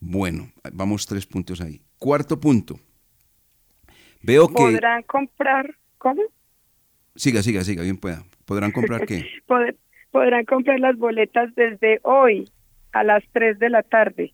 [0.00, 1.82] Bueno, vamos tres puntos ahí.
[1.98, 2.80] Cuarto punto.
[4.22, 4.54] Veo que...
[4.54, 5.76] ¿Podrán comprar?
[5.98, 6.22] ¿Cómo?
[7.16, 8.24] Siga, siga, siga, bien pueda.
[8.46, 9.26] ¿Podrán comprar qué?
[10.10, 12.50] podrán comprar las boletas desde hoy
[12.92, 14.32] a las 3 de la tarde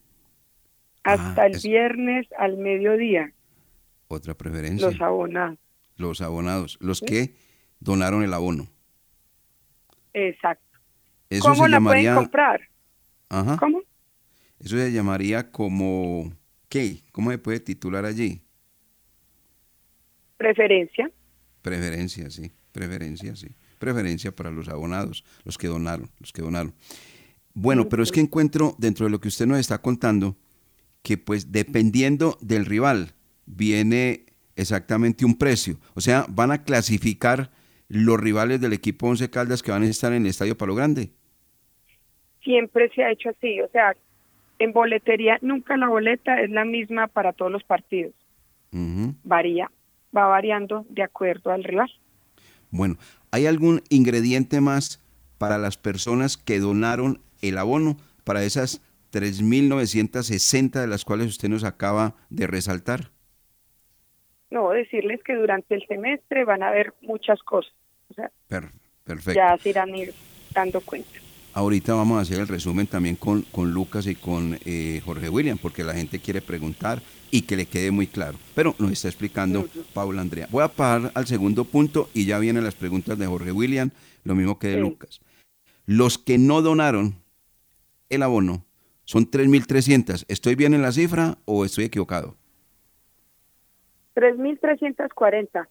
[1.03, 3.33] hasta ah, el viernes al mediodía.
[4.07, 4.87] Otra preferencia.
[4.87, 5.59] Los abonados.
[5.97, 7.35] Los abonados, los que
[7.81, 8.69] donaron el abono.
[10.15, 10.79] Exacto.
[11.41, 12.61] ¿Cómo la pueden comprar?
[13.29, 13.57] Ajá.
[13.59, 13.83] ¿Cómo?
[14.59, 16.33] Eso se llamaría como
[16.69, 17.03] ¿qué?
[17.13, 18.41] ¿Cómo se puede titular allí?
[20.39, 21.11] Preferencia.
[21.61, 22.53] Preferencia, sí.
[22.73, 26.75] Preferencia, sí preferencia para los abonados, los que donaron, los que donaron.
[27.53, 30.39] Bueno, pero es que encuentro dentro de lo que usted nos está contando
[31.03, 33.13] que pues dependiendo del rival
[33.45, 34.25] viene
[34.57, 35.79] exactamente un precio.
[35.93, 37.51] O sea, van a clasificar
[37.89, 41.11] los rivales del equipo Once Caldas que van a estar en el Estadio Palo Grande.
[42.43, 43.95] Siempre se ha hecho así, o sea,
[44.59, 48.13] en boletería nunca la boleta es la misma para todos los partidos.
[49.23, 49.71] Varía,
[50.17, 51.91] va variando de acuerdo al rival.
[52.71, 52.97] Bueno,
[53.31, 55.01] ¿hay algún ingrediente más
[55.39, 61.63] para las personas que donaron el abono para esas 3.960 de las cuales usted nos
[61.63, 63.14] acaba de resaltar?
[64.55, 67.75] No, decirles que durante el semestre van a haber muchas cosas.
[68.09, 68.31] O sea,
[69.03, 69.33] perfecto.
[69.35, 70.15] Ya se irán ir
[70.55, 71.11] dando cuenta.
[71.55, 75.59] Ahorita vamos a hacer el resumen también con, con Lucas y con eh, Jorge William,
[75.59, 78.39] porque la gente quiere preguntar y que le quede muy claro.
[78.55, 80.47] Pero nos está explicando Paula Andrea.
[80.53, 83.91] Voy a pasar al segundo punto y ya vienen las preguntas de Jorge William,
[84.23, 85.21] lo mismo que de Lucas.
[85.85, 87.17] Los que no donaron
[88.09, 88.65] el abono
[89.05, 90.27] son 3.300.
[90.29, 92.37] ¿Estoy bien en la cifra o estoy equivocado?
[94.15, 95.69] 3.340.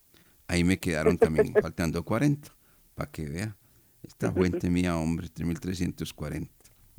[0.47, 2.49] Ahí me quedaron también faltando 40,
[2.95, 3.55] para que vea.
[4.03, 6.49] Esta fuente mía, hombre, 3.340.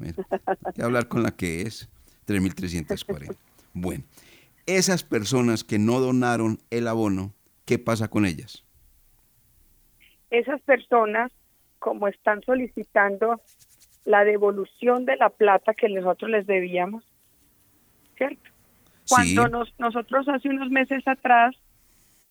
[0.00, 1.88] Hay que hablar con la que es,
[2.26, 3.37] 3.340.
[3.74, 4.04] Bueno,
[4.66, 7.35] esas personas que no donaron el abono,
[7.66, 8.64] ¿qué pasa con ellas?
[10.30, 11.30] Esas personas,
[11.78, 13.40] como están solicitando
[14.04, 17.04] la devolución de la plata que nosotros les debíamos,
[18.16, 18.53] ¿cierto?
[19.08, 21.54] Cuando nos, nosotros hace unos meses atrás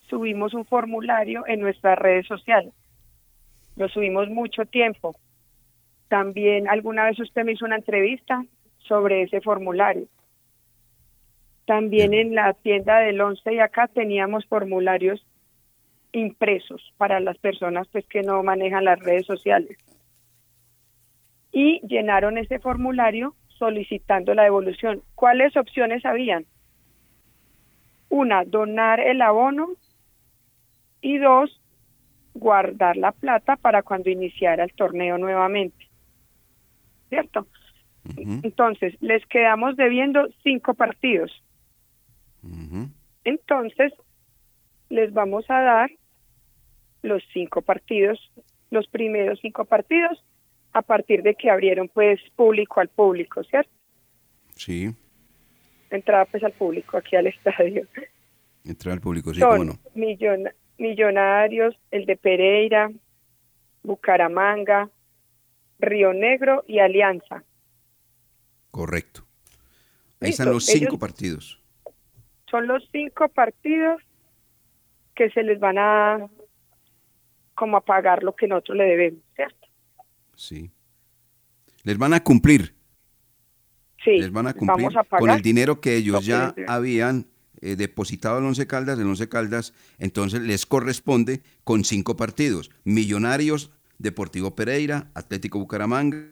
[0.09, 2.73] subimos un formulario en nuestras redes sociales
[3.75, 5.15] lo subimos mucho tiempo.
[6.07, 8.45] También alguna vez usted me hizo una entrevista
[8.87, 10.07] sobre ese formulario.
[11.65, 15.25] También en la tienda del 11 y acá teníamos formularios
[16.11, 19.77] impresos para las personas pues que no manejan las redes sociales.
[21.51, 25.01] Y llenaron ese formulario solicitando la devolución.
[25.15, 26.45] ¿Cuáles opciones habían?
[28.13, 29.69] Una, donar el abono
[31.01, 31.59] y dos,
[32.35, 35.87] guardar la plata para cuando iniciara el torneo nuevamente.
[37.09, 37.47] ¿Cierto?
[38.15, 41.31] Entonces, les quedamos debiendo cinco partidos.
[43.23, 43.93] Entonces,
[44.89, 45.89] les vamos a dar
[47.01, 48.19] los cinco partidos,
[48.69, 50.23] los primeros cinco partidos,
[50.71, 53.71] a partir de que abrieron pues público al público, ¿cierto?
[54.55, 54.93] Sí.
[55.93, 57.87] Entrada pues al público aquí al estadio.
[58.65, 59.79] Entrada al público, sí, Son
[60.77, 62.91] Millonarios, el de Pereira,
[63.83, 64.89] Bucaramanga,
[65.79, 67.43] Río Negro y Alianza.
[68.71, 69.23] Correcto.
[70.19, 71.61] Ahí están los cinco partidos.
[72.49, 74.01] Son los cinco partidos
[75.13, 76.27] que se les van a
[77.53, 79.67] como a pagar lo que nosotros le debemos, ¿cierto?
[80.35, 80.71] Sí.
[81.83, 82.73] Les van a cumplir.
[84.03, 87.27] Sí, les van a cumplir vamos a con el dinero que ellos ya habían
[87.61, 93.71] eh, depositado al Once Caldas, el Once Caldas, entonces les corresponde con cinco partidos, Millonarios,
[93.99, 96.27] Deportivo Pereira, Atlético Bucaramanga,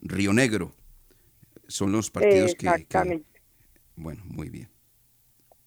[0.00, 0.72] Río Negro.
[1.68, 3.40] Son los partidos que- que, Exactamente.
[3.96, 4.68] Bueno, muy bien.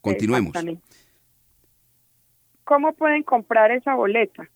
[0.01, 0.49] Continuemos.
[0.49, 0.83] Exactamente.
[2.63, 4.49] ¿Cómo pueden comprar esa boleta?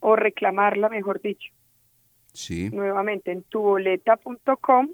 [0.00, 1.50] O reclamarla, mejor dicho.
[2.32, 2.68] Sí.
[2.70, 4.88] Nuevamente en tuboleta.com.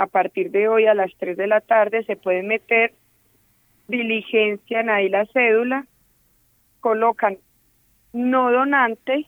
[0.00, 2.94] A partir de hoy a las 3 de la tarde se pueden meter,
[3.86, 5.86] diligencian ahí la cédula,
[6.80, 7.36] colocan
[8.14, 9.26] no donante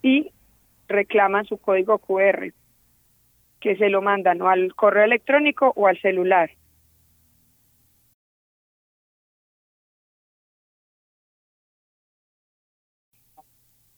[0.00, 0.32] y
[0.88, 2.54] reclaman su código QR,
[3.60, 6.48] que se lo mandan al correo electrónico o al celular.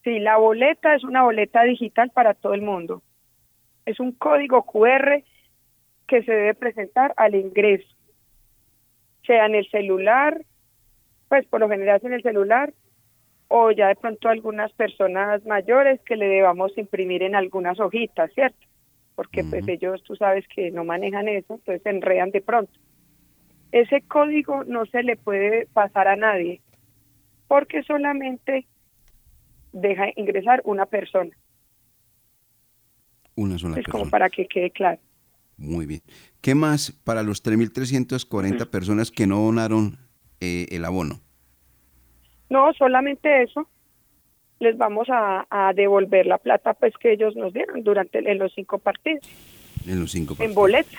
[0.03, 3.05] Sí, la boleta es una boleta digital para todo el mundo.
[3.87, 5.23] Es un código QR
[6.11, 7.87] que se debe presentar al ingreso,
[9.25, 10.45] sea en el celular,
[11.29, 12.75] pues por lo general es en el celular,
[13.47, 18.59] o ya de pronto algunas personas mayores que le debamos imprimir en algunas hojitas, ¿cierto?
[19.15, 22.73] Porque pues ellos, tú sabes que no manejan eso, entonces se enredan de pronto.
[23.71, 26.61] Ese código no se le puede pasar a nadie,
[27.47, 28.67] porque solamente
[29.73, 31.31] deja ingresar una persona.
[33.37, 34.11] Una sola Es como persona.
[34.11, 34.99] para que quede claro.
[35.61, 36.01] Muy bien.
[36.41, 39.99] ¿Qué más para los 3.340 personas que no donaron
[40.41, 41.21] eh, el abono?
[42.49, 43.69] No, solamente eso.
[44.59, 48.53] Les vamos a, a devolver la plata pues que ellos nos dieron durante en los
[48.55, 49.23] cinco partidos,
[49.87, 50.55] En los cinco en partidos.
[50.57, 50.99] boleta.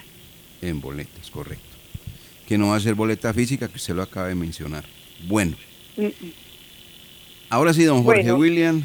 [0.61, 1.65] En boletas, correcto.
[2.47, 4.85] Que no va a ser boleta física, que usted lo acaba de mencionar.
[5.27, 5.55] Bueno,
[5.97, 6.31] Mm, mm.
[7.49, 8.37] ahora sí, don Jorge Bueno.
[8.37, 8.81] William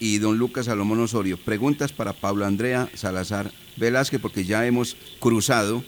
[0.00, 1.36] y don Lucas Salomón Osorio.
[1.36, 5.84] Preguntas para Pablo Andrea Salazar Velázquez, porque ya hemos cruzado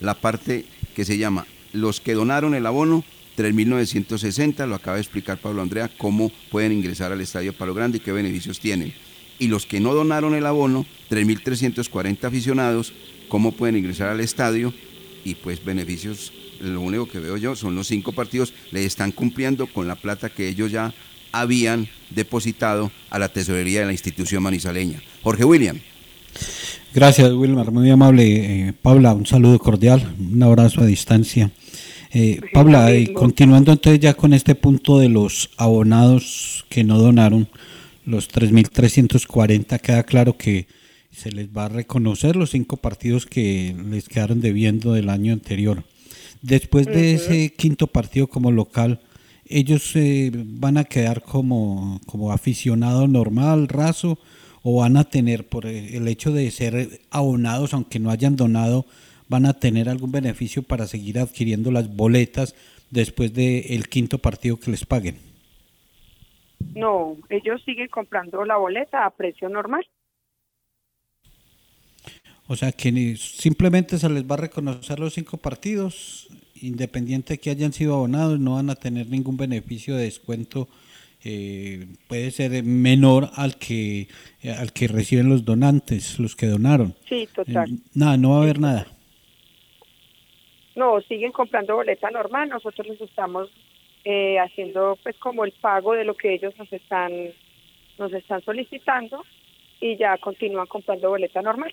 [0.00, 3.04] la parte que se llama Los que donaron el abono,
[3.36, 4.66] 3.960.
[4.66, 8.12] Lo acaba de explicar Pablo Andrea, cómo pueden ingresar al Estadio Palo Grande y qué
[8.12, 8.94] beneficios tienen.
[9.38, 12.94] Y los que no donaron el abono, 3.340 aficionados,
[13.28, 14.72] cómo pueden ingresar al estadio
[15.24, 19.66] y pues beneficios, lo único que veo yo son los cinco partidos, le están cumpliendo
[19.66, 20.94] con la plata que ellos ya
[21.40, 25.02] habían depositado a la tesorería de la institución manizaleña.
[25.22, 25.78] Jorge William.
[26.94, 28.68] Gracias, Wilmar, muy amable.
[28.68, 31.50] Eh, Paula, un saludo cordial, un abrazo a distancia.
[32.12, 37.48] Eh, Paula, eh, continuando entonces ya con este punto de los abonados que no donaron,
[38.06, 40.66] los 3.340, queda claro que
[41.10, 45.84] se les va a reconocer los cinco partidos que les quedaron debiendo del año anterior.
[46.42, 49.00] Después de ese quinto partido como local,
[49.48, 54.18] ellos eh, van a quedar como, como aficionado normal, raso,
[54.62, 58.86] o van a tener, por el hecho de ser abonados, aunque no hayan donado,
[59.28, 62.54] van a tener algún beneficio para seguir adquiriendo las boletas
[62.90, 65.18] después del quinto partido que les paguen.
[66.74, 69.86] No, ellos siguen comprando la boleta a precio normal.
[72.48, 76.28] O sea que simplemente se les va a reconocer los cinco partidos,
[76.62, 80.68] independiente de que hayan sido abonados, no van a tener ningún beneficio de descuento.
[81.24, 84.06] eh, puede ser menor al que
[84.42, 86.94] eh, al que reciben los donantes, los que donaron.
[87.08, 87.68] Sí, total.
[87.68, 88.86] Eh, nada, no va a haber nada.
[90.76, 92.48] No, siguen comprando boleta normal.
[92.50, 93.50] Nosotros les estamos
[94.04, 97.12] eh, haciendo pues como el pago de lo que ellos nos están
[97.98, 99.24] nos están solicitando
[99.80, 101.72] y ya continúan comprando boleta normal.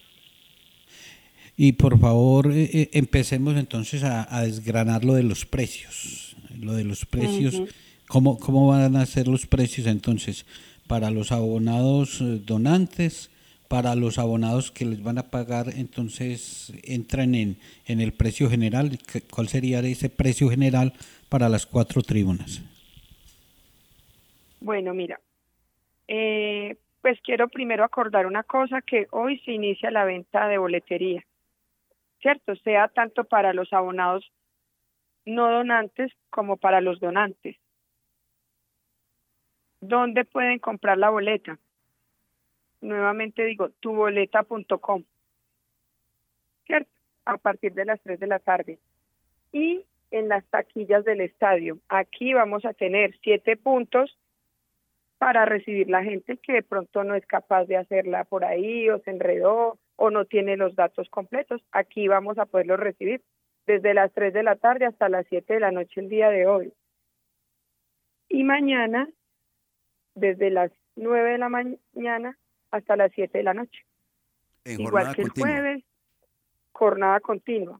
[1.56, 6.36] Y por favor, eh, eh, empecemos entonces a, a desgranar lo de los precios.
[6.60, 7.62] Lo de los precios.
[8.08, 10.46] ¿cómo, ¿cómo van a ser los precios entonces
[10.88, 13.30] para los abonados eh, donantes?
[13.68, 19.00] Para los abonados que les van a pagar, entonces entran en, en el precio general.
[19.12, 20.94] ¿Qué- ¿Cuál sería ese precio general
[21.30, 22.62] para las cuatro tribunas?
[24.60, 25.20] Bueno, mira,
[26.08, 31.24] eh, pues quiero primero acordar una cosa, que hoy se inicia la venta de boletería,
[32.24, 32.56] ¿cierto?
[32.56, 34.32] Sea tanto para los abonados
[35.26, 37.58] no donantes como para los donantes.
[39.82, 41.60] ¿Dónde pueden comprar la boleta?
[42.82, 45.04] Nuevamente digo, tuboleta.com,
[46.66, 46.92] ¿cierto?
[47.26, 48.80] A partir de las 3 de la tarde.
[49.52, 51.80] Y en las taquillas del estadio.
[51.90, 54.18] Aquí vamos a tener siete puntos
[55.18, 59.00] para recibir la gente que de pronto no es capaz de hacerla por ahí o
[59.00, 61.62] se enredó o no tiene los datos completos.
[61.72, 63.22] Aquí vamos a poderlos recibir
[63.66, 66.48] desde las 3 de la tarde hasta las 7 de la noche el día de
[66.48, 66.74] hoy.
[68.30, 69.10] Y mañana
[70.16, 72.38] desde las 9 de la mañana
[72.72, 73.86] hasta las 7 de la noche.
[74.66, 75.84] igual que el jueves,
[76.72, 77.80] jornada continua.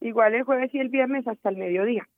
[0.00, 2.08] Igual el jueves y el viernes hasta el mediodía.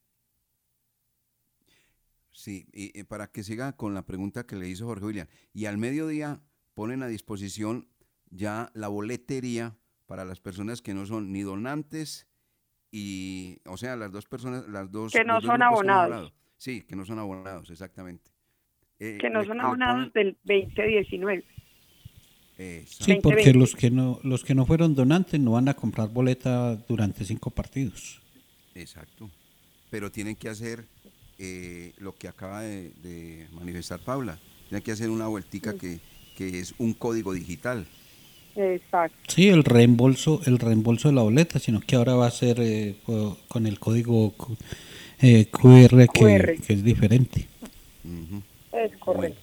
[2.32, 5.76] Sí, y, para que siga con la pregunta que le hizo Jorge William, y al
[5.76, 6.40] mediodía
[6.74, 7.88] ponen a disposición
[8.30, 9.76] ya la boletería
[10.06, 12.26] para las personas que no son ni donantes
[12.90, 15.12] y, o sea, las dos personas, las dos...
[15.12, 16.32] Que no son abonados.
[16.56, 18.30] Sí, que no son abonados, exactamente.
[18.98, 21.44] Eh, que no son abonados del 2019.
[22.86, 26.74] sí, porque los que no los que no fueron donantes no van a comprar boleta
[26.74, 28.20] durante cinco partidos.
[28.74, 29.30] Exacto.
[29.90, 30.84] Pero tienen que hacer
[31.38, 34.38] eh, lo que acaba de, manifestar Paula.
[34.68, 36.00] Tienen que hacer una vueltica que,
[36.36, 37.86] que es un código digital.
[38.58, 39.16] Exacto.
[39.28, 42.96] Sí, el reembolso, el reembolso de la boleta, sino que ahora va a ser eh,
[43.46, 44.34] con el código
[45.20, 47.46] eh, QR, que, es diferente.
[48.72, 49.40] Es correcto.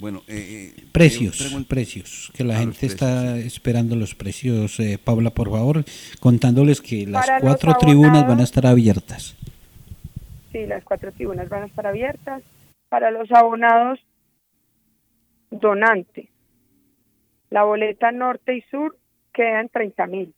[0.00, 4.80] Bueno, eh, eh precios, precios, que la ah, gente está esperando los precios.
[4.80, 5.84] Eh, Paula, por favor,
[6.18, 9.36] contándoles que las cuatro tribunas van a estar abiertas.
[10.50, 12.42] Sí, las cuatro tribunas van a estar abiertas.
[12.88, 14.00] Para los abonados,
[15.50, 16.29] donante.
[17.50, 18.96] La boleta norte y sur
[19.32, 20.34] queda en 30 mil.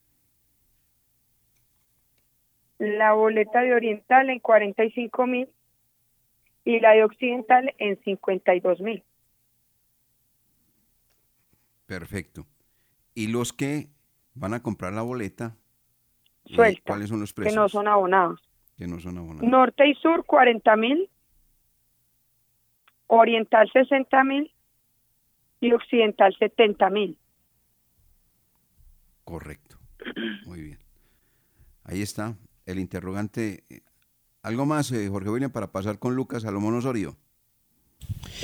[2.78, 5.48] La boleta de oriental en 45 mil
[6.64, 9.04] y la de occidental en 52 mil.
[11.86, 12.46] Perfecto.
[13.14, 13.88] ¿Y los que
[14.34, 15.54] van a comprar la boleta?
[16.46, 17.54] Eh, Suelta, ¿Cuáles son los precios?
[17.54, 18.40] Que no son abonados.
[18.78, 19.48] Que no son abonados.
[19.48, 21.10] Norte y sur 40 mil,
[23.06, 24.50] oriental 60 mil
[25.62, 27.18] y occidental 70 mil.
[29.24, 29.78] Correcto.
[30.44, 30.78] Muy bien.
[31.84, 32.36] Ahí está
[32.66, 33.64] el interrogante
[34.42, 37.16] ¿Algo más, eh, Jorge William, para pasar con Lucas Salomón Osorio?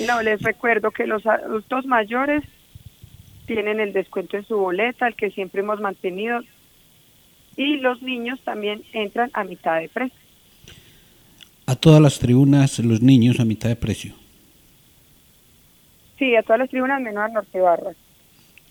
[0.06, 2.44] No, les recuerdo que los adultos mayores
[3.46, 6.40] tienen el descuento en su boleta, el que siempre hemos mantenido,
[7.56, 10.16] y los niños también entran a mitad de precio.
[11.66, 14.14] A todas las tribunas, los niños a mitad de precio.
[16.18, 17.96] Sí, a todas las tribunas menos a Norte Barras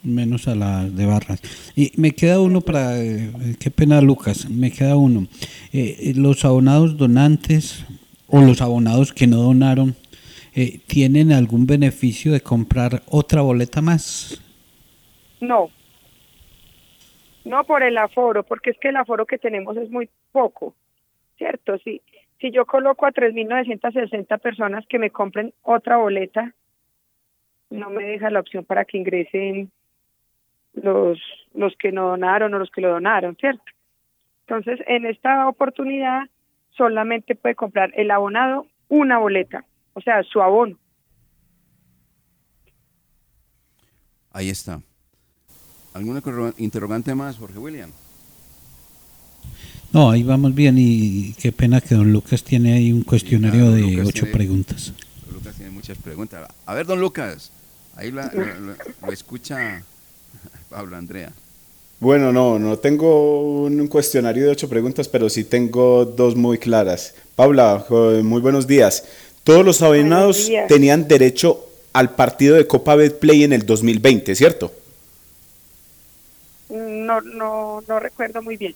[0.03, 1.41] menos a la de Barras.
[1.75, 5.27] Y me queda uno para, eh, qué pena Lucas, me queda uno.
[5.73, 7.85] Eh, los abonados donantes
[8.27, 9.95] o los abonados que no donaron,
[10.55, 14.41] eh, ¿tienen algún beneficio de comprar otra boleta más?
[15.39, 15.69] No.
[17.45, 20.73] No por el aforo, porque es que el aforo que tenemos es muy poco,
[21.37, 21.77] ¿cierto?
[21.79, 22.01] Si,
[22.41, 26.53] si yo coloco a 3.960 personas que me compren otra boleta,
[27.69, 29.71] no me deja la opción para que ingresen
[30.73, 31.19] los,
[31.53, 33.63] los que no donaron o los que lo donaron, ¿cierto?
[34.47, 36.29] Entonces, en esta oportunidad
[36.71, 40.77] solamente puede comprar el abonado una boleta, o sea, su abono.
[44.31, 44.79] Ahí está.
[45.93, 46.21] ¿Alguna
[46.57, 47.91] interrogante más, Jorge William?
[49.91, 54.03] No, ahí vamos bien y qué pena que don Lucas tiene ahí un cuestionario de
[54.03, 54.93] ocho preguntas.
[55.87, 56.49] Muchas preguntas.
[56.65, 57.49] A ver, don Lucas,
[57.95, 58.21] ahí lo
[59.09, 59.81] escucha
[60.69, 61.31] Pablo Andrea.
[62.01, 67.13] Bueno, no, no tengo un cuestionario de ocho preguntas, pero sí tengo dos muy claras.
[67.37, 67.85] Paula,
[68.21, 69.05] muy buenos días.
[69.45, 74.73] Todos los abonados tenían derecho al partido de Copa Betplay en el 2020, ¿cierto?
[76.67, 78.75] No, no, no recuerdo muy bien.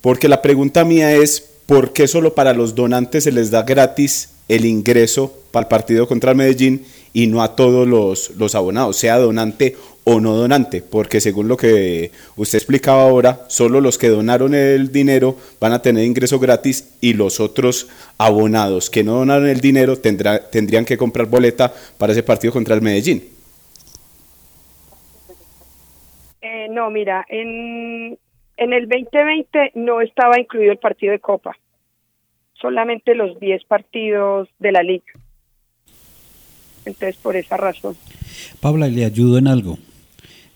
[0.00, 4.28] Porque la pregunta mía es, ¿por qué solo para los donantes se les da gratis
[4.50, 8.96] el ingreso para el partido contra el Medellín y no a todos los, los abonados,
[8.96, 14.08] sea donante o no donante, porque según lo que usted explicaba ahora, solo los que
[14.08, 17.88] donaron el dinero van a tener ingreso gratis y los otros
[18.18, 22.74] abonados que no donaron el dinero tendrá, tendrían que comprar boleta para ese partido contra
[22.74, 23.22] el Medellín.
[26.42, 28.18] Eh, no, mira, en,
[28.56, 31.56] en el 2020 no estaba incluido el partido de Copa,
[32.60, 35.12] solamente los 10 partidos de la liga.
[36.84, 37.96] Entonces, por esa razón.
[38.60, 39.78] Paula, ¿le ayudo en algo?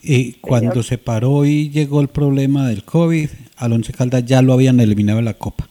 [0.02, 4.52] Y cuando se paró y llegó el problema del COVID, al Once Caldas ya lo
[4.52, 5.66] habían eliminado de la Copa.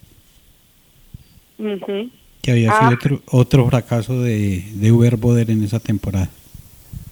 [1.58, 2.94] Que había sido ah.
[2.94, 6.30] otro, otro fracaso de, de Uber Boder en esa temporada.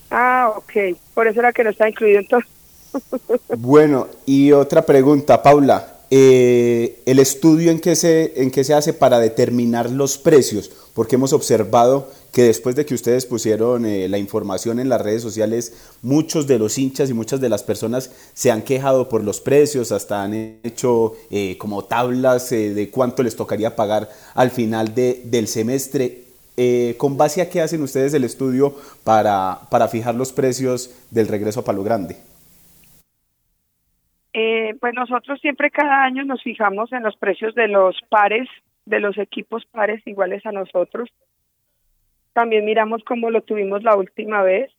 [0.10, 0.98] Ah, ok.
[1.14, 2.52] Por eso era que no está incluido entonces.
[3.58, 6.01] bueno, y otra pregunta, Paula.
[6.12, 11.16] Eh, el estudio en que, se, en que se hace para determinar los precios, porque
[11.16, 15.74] hemos observado que después de que ustedes pusieron eh, la información en las redes sociales,
[16.02, 19.92] muchos de los hinchas y muchas de las personas se han quejado por los precios,
[19.92, 25.22] hasta han hecho eh, como tablas eh, de cuánto les tocaría pagar al final de,
[25.26, 26.26] del semestre.
[26.98, 31.62] ¿Con base a qué hacen ustedes el estudio para, para fijar los precios del regreso
[31.62, 32.18] a Palo Grande?
[34.34, 38.48] Eh, pues nosotros siempre cada año nos fijamos en los precios de los pares,
[38.86, 41.10] de los equipos pares iguales a nosotros.
[42.34, 44.72] También miramos cómo lo tuvimos la última vez,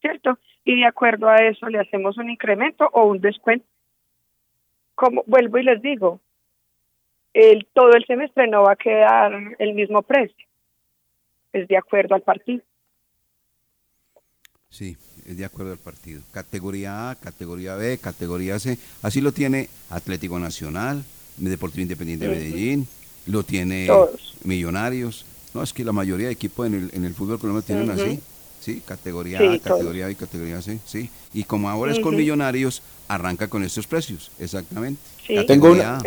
[0.00, 0.38] ¿cierto?
[0.64, 3.66] Y de acuerdo a eso le hacemos un incremento o un descuento.
[4.96, 6.20] Como vuelvo y les digo,
[7.34, 10.46] el, todo el semestre no va a quedar el mismo precio.
[11.52, 12.64] Es de acuerdo al partido.
[14.70, 14.96] Sí,
[15.26, 16.20] es de acuerdo al partido.
[16.32, 18.78] Categoría A, categoría B, categoría C.
[19.02, 21.04] Así lo tiene Atlético Nacional,
[21.36, 22.88] Deportivo Independiente de Medellín,
[23.26, 23.88] lo tiene
[24.44, 25.24] Millonarios.
[25.54, 28.20] No, es que la mayoría de equipos en el, en el fútbol colombiano tienen así.
[28.60, 30.78] Sí, categoría A, categoría B y categoría C.
[30.84, 31.08] Sí.
[31.32, 34.30] Y como ahora es con Millonarios, arranca con estos precios.
[34.38, 35.00] Exactamente.
[35.46, 36.02] Tengo, una,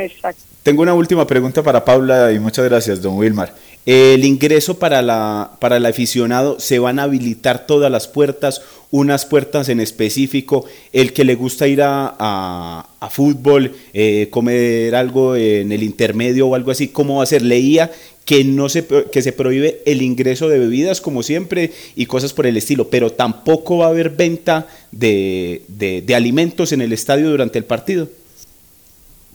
[0.63, 3.55] tengo una última pregunta para Paula y muchas gracias, don Wilmar.
[3.91, 8.61] El ingreso para, la, para el aficionado, ¿se van a habilitar todas las puertas,
[8.91, 10.65] unas puertas en específico?
[10.93, 16.53] El que le gusta ir a, a, fútbol, eh, comer algo en el intermedio o
[16.53, 17.41] algo así, ¿cómo va a ser?
[17.41, 17.89] Leía
[18.25, 22.45] que, no se, que se prohíbe el ingreso de bebidas como siempre y cosas por
[22.45, 27.31] el estilo, pero tampoco va a haber venta de, de, de alimentos en el estadio
[27.31, 28.07] durante el partido.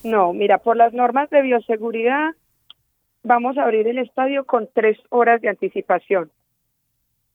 [0.05, 2.37] No, mira, por las normas de bioseguridad
[3.25, 6.31] vamos a abrir el estadio con tres horas de anticipación.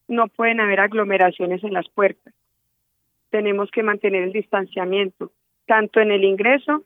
[0.08, 2.34] No pueden haber aglomeraciones en las puertas.
[3.32, 5.32] Tenemos que mantener el distanciamiento,
[5.66, 6.84] tanto en el ingreso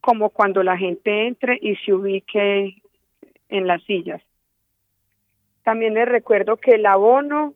[0.00, 2.82] como cuando la gente entre y se ubique
[3.48, 4.20] en las sillas.
[5.62, 7.54] También les recuerdo que el abono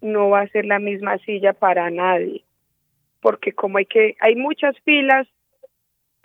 [0.00, 2.44] no va a ser la misma silla para nadie,
[3.20, 5.26] porque como hay que hay muchas filas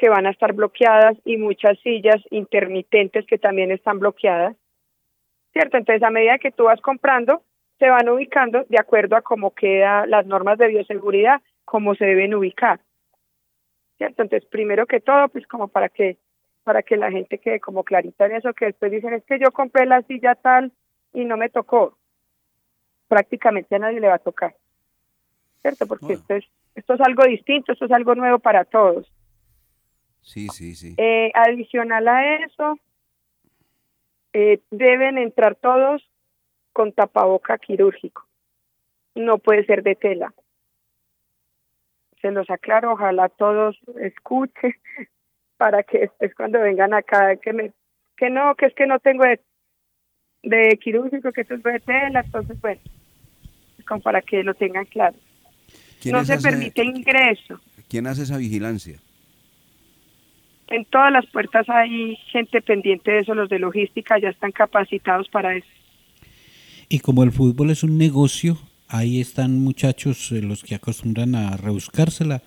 [0.02, 4.58] que van a estar bloqueadas y muchas sillas intermitentes que también están bloqueadas.
[5.54, 5.78] ¿Cierto?
[5.78, 7.44] Entonces, a medida que tú vas comprando,
[7.78, 12.34] se van ubicando de acuerdo a cómo quedan las normas de bioseguridad, cómo se deben
[12.34, 12.80] ubicar.
[14.00, 14.24] ¿Cierto?
[14.24, 16.18] Entonces, primero que todo, pues como para que
[16.64, 19.52] para que la gente quede como clarita en eso, que después dicen, es que yo
[19.52, 20.72] compré la silla tal
[21.14, 21.96] y no me tocó.
[23.08, 24.56] Prácticamente a nadie le va a tocar.
[25.62, 25.86] ¿Cierto?
[25.86, 29.12] Porque esto, es, esto es algo distinto, esto es algo nuevo para todos.
[30.22, 30.96] Sí, sí, sí.
[30.98, 32.80] Eh, adicional a eso,
[34.34, 36.08] eh, deben entrar todos
[36.74, 38.26] con tapaboca quirúrgico.
[39.16, 40.34] No puede ser de tela.
[42.22, 44.76] Se los aclaro, ojalá todos escuchen
[45.58, 47.72] para que después cuando vengan acá que me
[48.16, 49.42] que no, que es que no tengo de,
[50.44, 52.80] de quirúrgico, que esto es de tela, entonces bueno,
[53.88, 55.18] como para que lo tengan claro.
[56.06, 57.60] No se permite ingreso.
[57.90, 59.00] ¿Quién hace esa vigilancia?
[60.72, 65.28] En todas las puertas hay gente pendiente de eso, los de logística ya están capacitados
[65.30, 65.68] para eso.
[66.90, 68.58] Y como el fútbol es un negocio,
[68.88, 72.42] ahí están muchachos eh, los que acostumbran a rebuscársela,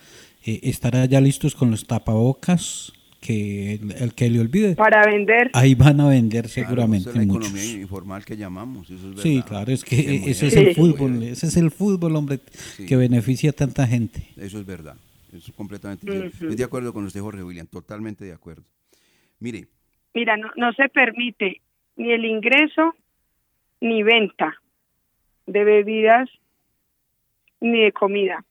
[0.45, 2.93] eh, estarán ya listos con los tapabocas,
[3.25, 4.77] que el, que le olvide.
[4.77, 5.51] Para vender.
[5.55, 8.87] Ahí van a vender seguramente es la economía informal que llamamos.
[9.22, 12.41] sí, claro, es que ese es el fútbol, ese es el fútbol, hombre,
[12.87, 14.29] que beneficia a tanta gente.
[14.37, 14.97] Eso es verdad.
[15.35, 18.62] Es completamente Estoy de acuerdo con usted, Jorge William, totalmente de acuerdo.
[19.41, 19.66] Mire.
[20.14, 21.61] Mira, no, no se permite
[21.97, 22.95] ni el ingreso
[23.80, 24.55] ni venta
[25.47, 26.30] de bebidas
[27.61, 28.45] ni de comida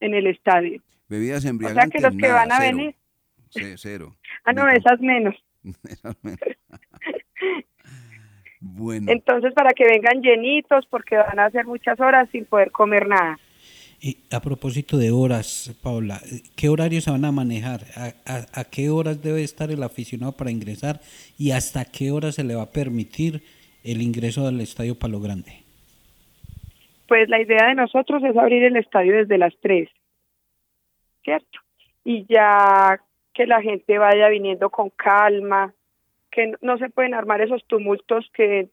[0.00, 0.82] en el estadio.
[1.08, 2.00] Bebidas embriagantes.
[2.00, 2.94] O sea que los que van a venir.
[3.76, 4.16] Cero.
[4.44, 5.34] ah, no, esas menos.
[8.60, 9.10] bueno.
[9.10, 13.38] Entonces, para que vengan llenitos, porque van a hacer muchas horas sin poder comer nada.
[14.00, 16.20] Y a propósito de horas, Paula,
[16.56, 17.80] ¿qué horarios se van a manejar?
[18.26, 21.00] ¿A, qué horas debe estar el aficionado para ingresar?
[21.38, 23.42] ¿Y hasta qué hora se le va a permitir
[23.84, 25.64] el ingreso al Estadio Palo Grande?
[27.08, 29.88] Pues la idea de nosotros es abrir el estadio desde las 3,
[31.22, 31.60] ¿cierto?
[32.04, 33.00] Y ya
[33.32, 35.72] que la gente vaya viniendo con calma,
[36.30, 38.68] que no, se pueden armar esos tumultos que,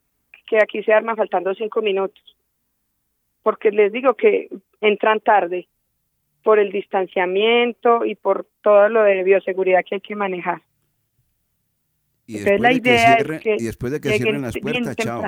[0.48, 2.24] que aquí se arman faltando cinco minutos
[3.44, 4.48] porque les digo que
[4.84, 5.68] entran tarde
[6.44, 10.62] por el distanciamiento y por todo lo de bioseguridad que hay que manejar.
[12.28, 15.24] Y después, la de, idea que cierren, y después de que cierren las puertas, chao.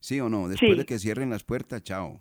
[0.00, 0.48] ¿Sí o no?
[0.48, 2.20] Después de que cierren las puertas, chao.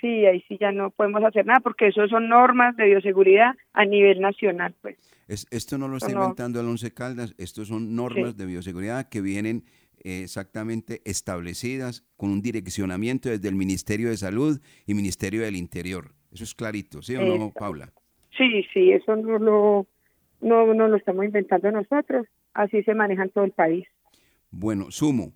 [0.00, 3.84] Sí, ahí sí ya no podemos hacer nada porque eso son normas de bioseguridad a
[3.86, 4.74] nivel nacional.
[4.82, 4.98] pues.
[5.28, 9.22] Es, esto no lo está inventando el Once Caldas, estos son normas de bioseguridad que
[9.22, 9.64] vienen
[10.04, 16.14] exactamente establecidas con un direccionamiento desde el Ministerio de Salud y Ministerio del Interior.
[16.30, 17.92] Eso es clarito, ¿sí o no, Paula?
[18.36, 19.86] Sí, sí, eso no lo,
[20.40, 23.86] no, no lo estamos inventando nosotros, así se maneja en todo el país.
[24.50, 25.32] Bueno, sumo,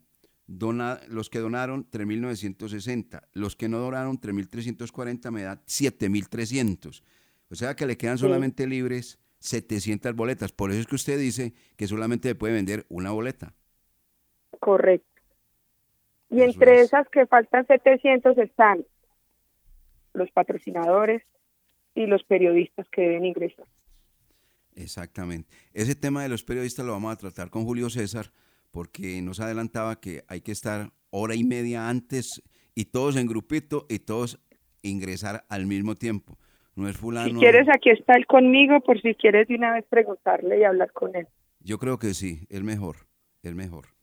[0.47, 7.03] Dona, los que donaron 3.960, los que no donaron 3.340 me da 7.300.
[7.51, 10.53] O sea que le quedan solamente libres 700 boletas.
[10.53, 13.55] Por eso es que usted dice que solamente puede vender una boleta.
[14.61, 15.07] Correcto.
[16.31, 18.85] Y entre esas que faltan 700 están
[20.13, 21.23] los patrocinadores
[21.95, 23.67] y los periodistas que deben ingresar.
[24.75, 25.49] Exactamente.
[25.73, 28.27] Ese tema de los periodistas lo vamos a tratar con Julio César
[28.71, 32.43] porque nos adelantaba que hay que estar hora y media antes
[32.75, 34.39] y todos en grupito y todos
[34.83, 36.39] ingresar al mismo tiempo.
[36.77, 37.31] No es fulano.
[37.31, 40.93] Si quieres, aquí está él conmigo por si quieres de una vez preguntarle y hablar
[40.93, 41.27] con él.
[41.59, 43.09] Yo creo que sí, el mejor,
[43.43, 43.98] el mejor.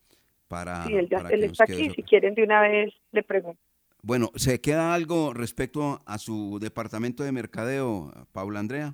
[0.55, 1.09] Para, sí, él,
[1.43, 3.59] está aquí, si quieren de una vez le pregunto.
[4.01, 8.93] Bueno, ¿se queda algo respecto a su departamento de mercadeo, Paula Andrea?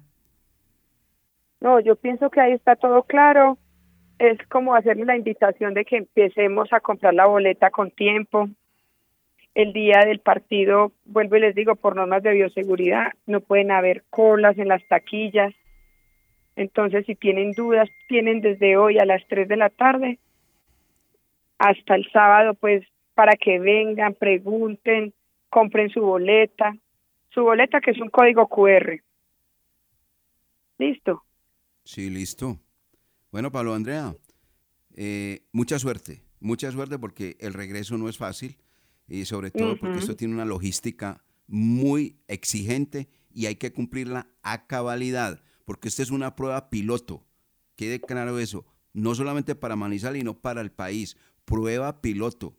[1.59, 3.59] No, yo pienso que ahí está todo claro.
[4.18, 8.49] Es como hacerle la invitación de que empecemos a comprar la boleta con tiempo,
[9.53, 14.03] el día del partido, vuelvo y les digo, por normas de bioseguridad, no pueden haber
[14.09, 15.53] colas en las taquillas.
[16.55, 20.18] Entonces, si tienen dudas, tienen desde hoy a las 3 de la tarde
[21.62, 22.84] hasta el sábado, pues,
[23.14, 25.14] para que vengan, pregunten,
[25.49, 26.76] compren su boleta.
[27.30, 28.99] Su boleta que es un código QR.
[30.80, 31.24] ¿Listo?
[31.84, 32.57] Sí, listo.
[33.32, 34.16] Bueno, Pablo Andrea,
[34.95, 38.57] eh, mucha suerte, mucha suerte porque el regreso no es fácil
[39.07, 44.68] y sobre todo porque esto tiene una logística muy exigente y hay que cumplirla a
[44.68, 47.24] cabalidad, porque esta es una prueba piloto.
[47.76, 51.18] Quede claro eso, no solamente para Manizales, sino para el país.
[51.52, 52.54] Prueba piloto.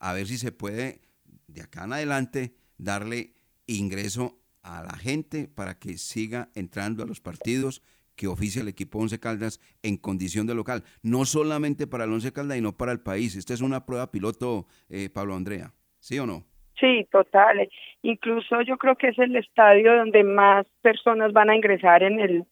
[0.00, 1.02] A ver si se puede
[1.48, 3.34] de acá en adelante darle
[3.66, 7.82] ingreso a la gente para que siga entrando a los partidos
[8.16, 10.82] que oficia el equipo Once Caldas en condición de local.
[11.02, 13.36] No solamente para el Once Caldas, sino para el país.
[13.36, 15.74] Esta es una prueba piloto, eh, Pablo Andrea.
[16.00, 16.46] ¿Sí o no?
[16.80, 17.68] Sí, total.
[18.00, 22.44] Incluso yo creo que es el estadio donde más personas van a ingresar en el,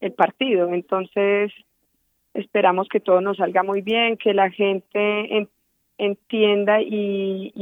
[0.00, 0.72] el partido.
[0.72, 1.52] Entonces,
[2.38, 5.48] esperamos que todo nos salga muy bien, que la gente
[5.98, 7.52] entienda y,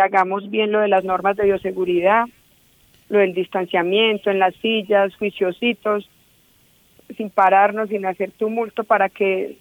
[0.00, 2.26] hagamos bien lo de las normas de bioseguridad,
[3.08, 6.08] lo del distanciamiento en las sillas, juiciositos,
[7.16, 9.58] sin pararnos, sin hacer tumulto para que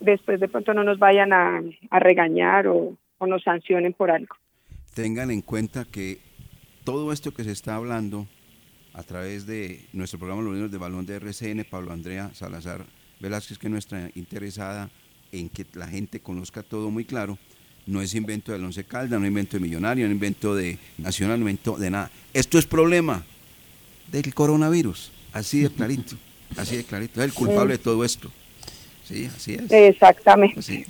[0.00, 4.34] después de pronto no nos vayan a, a regañar o, o nos sancionen por algo.
[4.94, 6.18] Tengan en cuenta que
[6.84, 8.26] todo esto que se está hablando
[8.92, 12.84] a través de nuestro programa Los Niños de Balón de RCN, Pablo Andrea Salazar
[13.22, 14.90] Velázquez, que es nuestra interesada
[15.30, 17.38] en que la gente conozca todo muy claro,
[17.86, 20.78] no es invento del Once Calda, no es invento de Millonario, no es invento de
[20.98, 22.10] Nacional, no es invento de nada.
[22.34, 23.24] Esto es problema
[24.10, 26.16] del coronavirus, así de clarito,
[26.56, 27.20] así de clarito.
[27.20, 28.30] Es el culpable de todo esto.
[29.04, 29.70] Sí, así es.
[29.70, 30.86] Exactamente.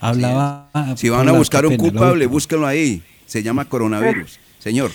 [0.00, 0.70] Hablaba.
[0.96, 3.02] Si van a buscar un culpable, búsquenlo ahí.
[3.26, 4.38] Se llama coronavirus.
[4.58, 4.90] Señor.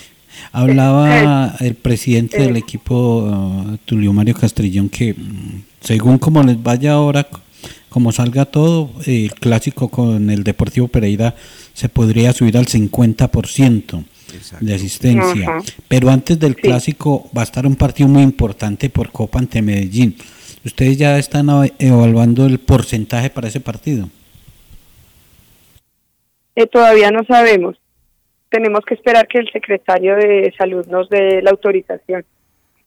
[0.51, 6.93] Hablaba el presidente del equipo, uh, Tulio Mario Castrillón, que mm, según como les vaya
[6.93, 7.27] ahora,
[7.89, 11.35] como salga todo, el clásico con el Deportivo Pereira
[11.73, 14.03] se podría subir al 50%
[14.59, 15.61] de asistencia.
[15.87, 20.15] Pero antes del clásico va a estar un partido muy importante por Copa ante Medellín.
[20.65, 21.47] ¿Ustedes ya están
[21.79, 24.09] evaluando el porcentaje para ese partido?
[26.55, 27.77] Eh, todavía no sabemos.
[28.49, 32.25] Tenemos que esperar que el secretario de salud nos dé la autorización.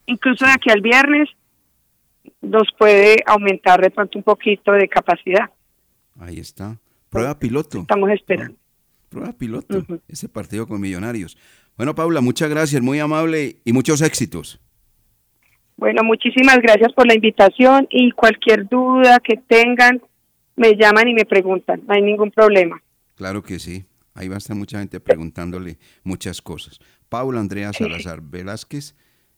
[0.06, 1.28] Incluso de aquí al viernes
[2.40, 5.50] nos puede aumentar de pronto un poquito de capacidad.
[6.18, 6.78] Ahí está.
[7.10, 7.80] Prueba piloto.
[7.80, 8.56] Estamos esperando.
[9.08, 9.84] Prueba piloto.
[10.08, 11.36] Ese partido con Millonarios.
[11.76, 14.60] Bueno, Paula, muchas gracias, muy amable y muchos éxitos.
[15.76, 20.02] Bueno, muchísimas gracias por la invitación y cualquier duda que tengan,
[20.54, 22.82] me llaman y me preguntan, no hay ningún problema.
[23.16, 26.78] Claro que sí, ahí va a estar mucha gente preguntándole muchas cosas.
[27.08, 28.94] Paula Andrea Salazar Velázquez,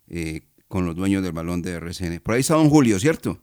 [0.09, 2.21] eh, con los dueños del balón de RCN.
[2.21, 3.39] Por ahí está don Julio, ¿cierto?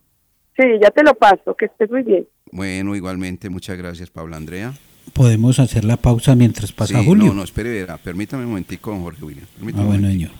[0.57, 2.27] Sí, ya te lo paso, que estés muy bien.
[2.51, 4.73] Bueno, igualmente, muchas gracias, Paula Andrea.
[5.13, 7.27] Podemos hacer la pausa mientras pasa Julio.
[7.27, 9.47] No, no, espere, permítame un momentico, don Jorge William.
[9.75, 10.31] ah, bueno, señor.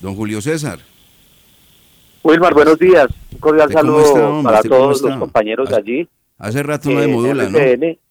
[0.00, 0.78] Don Julio César.
[2.22, 3.06] Wilmar, buenos días.
[3.32, 6.08] Un cordial saludo para todos los compañeros de allí.
[6.38, 7.58] Hace rato no de modula, ¿no?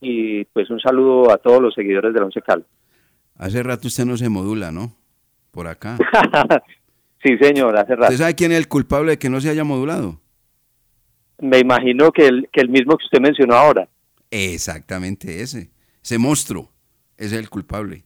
[0.02, 2.66] Y pues un saludo a todos los seguidores del Once Cal.
[3.38, 4.96] Hace rato usted no se modula, ¿no?
[5.52, 5.98] Por acá.
[7.24, 8.14] sí, señor, hace rato.
[8.14, 10.20] ¿Usted sabe quién es el culpable de que no se haya modulado?
[11.40, 13.88] Me imagino que el, que el mismo que usted mencionó ahora.
[14.32, 15.70] Exactamente ese.
[16.04, 16.72] Ese monstruo.
[17.18, 18.06] Ese es el culpable.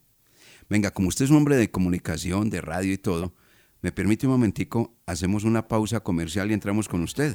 [0.67, 3.33] Venga, como usted es un hombre de comunicación, de radio y todo,
[3.81, 4.93] ¿Me permite un momentico?
[5.05, 7.33] Hacemos una pausa comercial y entramos con usted.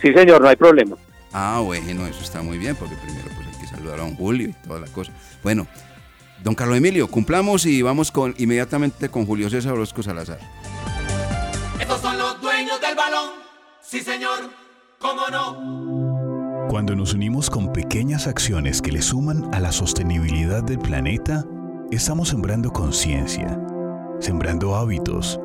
[0.00, 0.96] Sí, señor, no hay problema.
[1.32, 4.48] Ah, bueno, eso está muy bien, porque primero pues hay que saludar a don Julio
[4.48, 5.12] y toda la cosa.
[5.42, 5.66] Bueno,
[6.42, 10.38] don Carlos Emilio, cumplamos y vamos con inmediatamente con Julio César Orozco Salazar.
[13.92, 14.50] Sí, señor,
[14.98, 16.68] cómo no.
[16.70, 21.44] Cuando nos unimos con pequeñas acciones que le suman a la sostenibilidad del planeta,
[21.90, 23.60] estamos sembrando conciencia,
[24.18, 25.38] sembrando hábitos,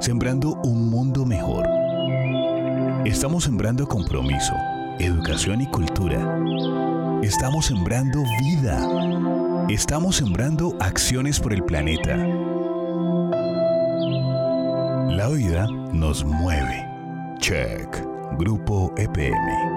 [0.00, 1.66] sembrando un mundo mejor.
[3.06, 4.52] Estamos sembrando compromiso,
[4.98, 6.38] educación y cultura.
[7.22, 9.66] Estamos sembrando vida.
[9.68, 12.16] Estamos sembrando acciones por el planeta.
[15.08, 16.86] La vida nos mueve.
[17.38, 18.04] Check.
[18.38, 19.73] Grupo EPM.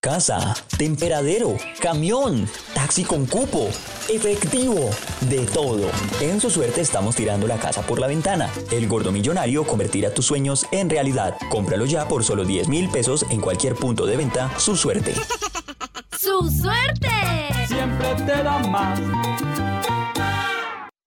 [0.00, 3.68] Casa, temperadero, camión, taxi con cupo,
[4.08, 4.90] efectivo,
[5.22, 5.90] de todo.
[6.20, 8.48] En su suerte estamos tirando la casa por la ventana.
[8.70, 11.36] El gordo millonario convertirá tus sueños en realidad.
[11.48, 14.56] Cómpralo ya por solo 10 mil pesos en cualquier punto de venta.
[14.58, 15.12] Su suerte.
[16.16, 17.10] ¡Su suerte!
[17.66, 19.00] Siempre te da más.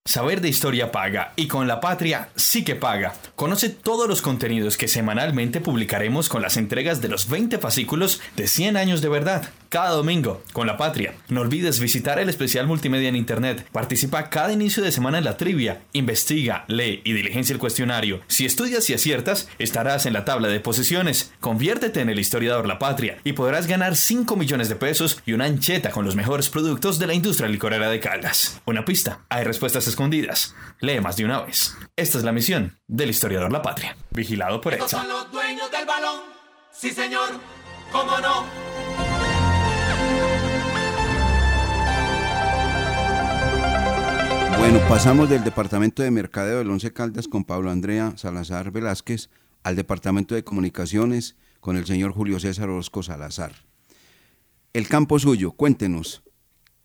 [0.10, 3.14] Saber de historia paga y con la patria sí que paga.
[3.36, 8.47] Conoce todos los contenidos que semanalmente publicaremos con las entregas de los 20 fascículos de
[8.47, 9.51] 100 años de verdad.
[9.70, 11.14] Cada domingo, con la patria.
[11.28, 13.68] No olvides visitar el especial multimedia en internet.
[13.72, 15.84] Participa cada inicio de semana en la trivia.
[15.93, 18.22] Investiga, lee y diligencia el cuestionario.
[18.26, 21.32] Si estudias y aciertas, estarás en la tabla de posiciones.
[21.39, 25.45] Conviértete en el historiador La Patria y podrás ganar 5 millones de pesos y una
[25.45, 28.60] ancheta con los mejores productos de la industria licorera de Caldas.
[28.66, 29.20] Una pista.
[29.30, 30.56] Hay respuestas escondidas.
[30.80, 31.76] Lee más de una vez.
[31.97, 33.97] Esta es la misión del historiador La Patria.
[34.12, 35.02] Vigilado por Estos EXA.
[35.02, 36.22] son los dueños del balón.
[36.72, 37.28] Sí, señor,
[37.91, 38.45] cómo no.
[44.58, 49.30] Bueno, pasamos del departamento de mercadeo del Once Caldas con Pablo Andrea Salazar Velázquez
[49.64, 53.52] al departamento de comunicaciones con el señor Julio César Orozco Salazar.
[54.72, 56.24] El campo suyo, cuéntenos,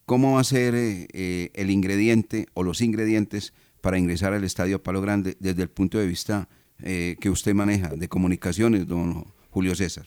[0.06, 4.82] ¿cómo va a ser eh, eh, el ingrediente o los ingredientes para ingresar al Estadio
[4.82, 6.48] Palo Grande desde el punto de vista
[6.82, 10.06] eh, que usted maneja de comunicaciones, don Julio César?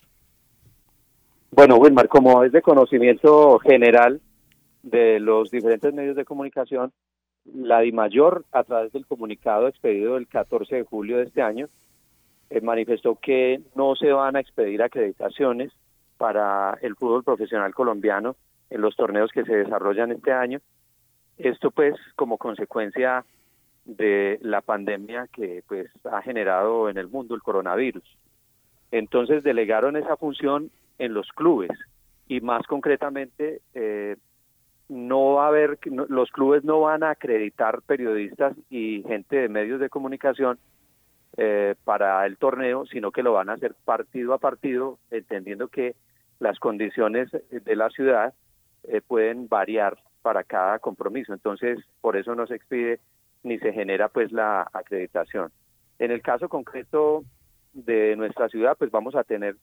[1.52, 4.20] Bueno, Wilmar, como es de conocimiento general
[4.84, 6.92] de los diferentes medios de comunicación,
[7.54, 11.70] la DIMAYOR, a través del comunicado expedido el 14 de julio de este año,
[12.50, 15.72] eh, manifestó que no se van a expedir acreditaciones
[16.18, 18.36] para el fútbol profesional colombiano
[18.70, 20.60] en los torneos que se desarrollan este año.
[21.38, 23.26] Esto pues como consecuencia
[23.86, 28.04] de la pandemia que pues ha generado en el mundo el coronavirus.
[28.92, 31.72] Entonces delegaron esa función en los clubes
[32.28, 34.18] y más concretamente eh,
[34.90, 39.80] no va a haber, los clubes no van a acreditar periodistas y gente de medios
[39.80, 40.58] de comunicación
[41.36, 45.96] eh, para el torneo, sino que lo van a hacer partido a partido, entendiendo que
[46.40, 48.34] las condiciones de la ciudad
[48.84, 51.34] eh, pueden variar para cada compromiso.
[51.34, 53.00] Entonces, por eso no se expide
[53.44, 55.52] ni se genera pues la acreditación.
[56.00, 57.24] En el caso concreto
[57.74, 59.56] de nuestra ciudad, pues vamos a tener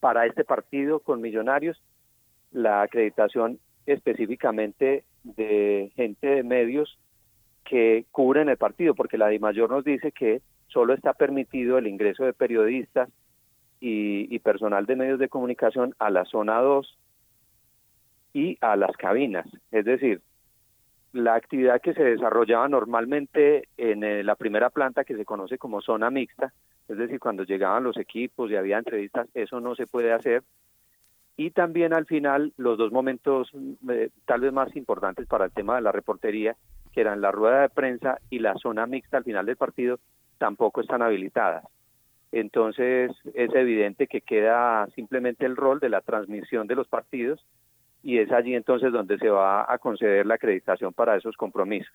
[0.00, 1.80] para este partido con Millonarios
[2.52, 6.98] la acreditación específicamente de gente de medios
[7.64, 12.24] que cubren el partido, porque la DIMAYOR nos dice que solo está permitido el ingreso
[12.24, 13.08] de periodistas
[13.80, 16.98] y, y personal de medios de comunicación a la zona 2
[18.36, 19.46] y a las cabinas.
[19.70, 20.20] Es decir,
[21.14, 25.80] la actividad que se desarrollaba normalmente en eh, la primera planta que se conoce como
[25.80, 26.52] zona mixta,
[26.86, 30.42] es decir, cuando llegaban los equipos y había entrevistas, eso no se puede hacer.
[31.38, 33.50] Y también al final los dos momentos
[33.88, 36.56] eh, tal vez más importantes para el tema de la reportería,
[36.92, 39.98] que eran la rueda de prensa y la zona mixta al final del partido,
[40.36, 41.64] tampoco están habilitadas.
[42.32, 47.42] Entonces es evidente que queda simplemente el rol de la transmisión de los partidos
[48.06, 51.92] y es allí entonces donde se va a conceder la acreditación para esos compromisos.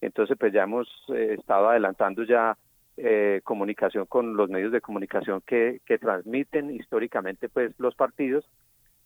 [0.00, 2.56] Entonces pues ya hemos eh, estado adelantando ya
[2.96, 8.44] eh, comunicación con los medios de comunicación que, que transmiten históricamente pues los partidos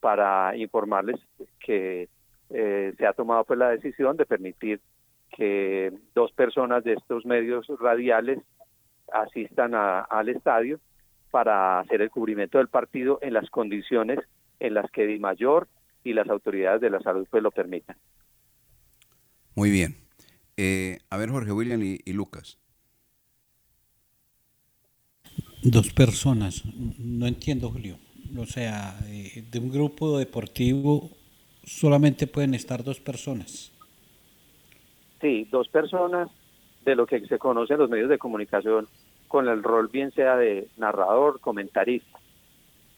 [0.00, 1.20] para informarles
[1.60, 2.08] que
[2.48, 4.80] eh, se ha tomado pues la decisión de permitir
[5.36, 8.38] que dos personas de estos medios radiales
[9.12, 10.80] asistan a- al estadio
[11.30, 14.20] para hacer el cubrimiento del partido en las condiciones
[14.58, 15.68] en las que Di Mayor
[16.06, 17.96] y las autoridades de la salud pues lo permitan.
[19.56, 19.96] Muy bien.
[20.56, 22.58] Eh, a ver, Jorge William y, y Lucas.
[25.62, 26.62] Dos personas.
[26.98, 27.98] No entiendo, Julio.
[28.38, 31.10] O sea, eh, de un grupo deportivo
[31.64, 33.72] solamente pueden estar dos personas.
[35.20, 36.30] Sí, dos personas
[36.84, 38.86] de lo que se conoce en los medios de comunicación
[39.26, 42.20] con el rol bien sea de narrador, comentarista.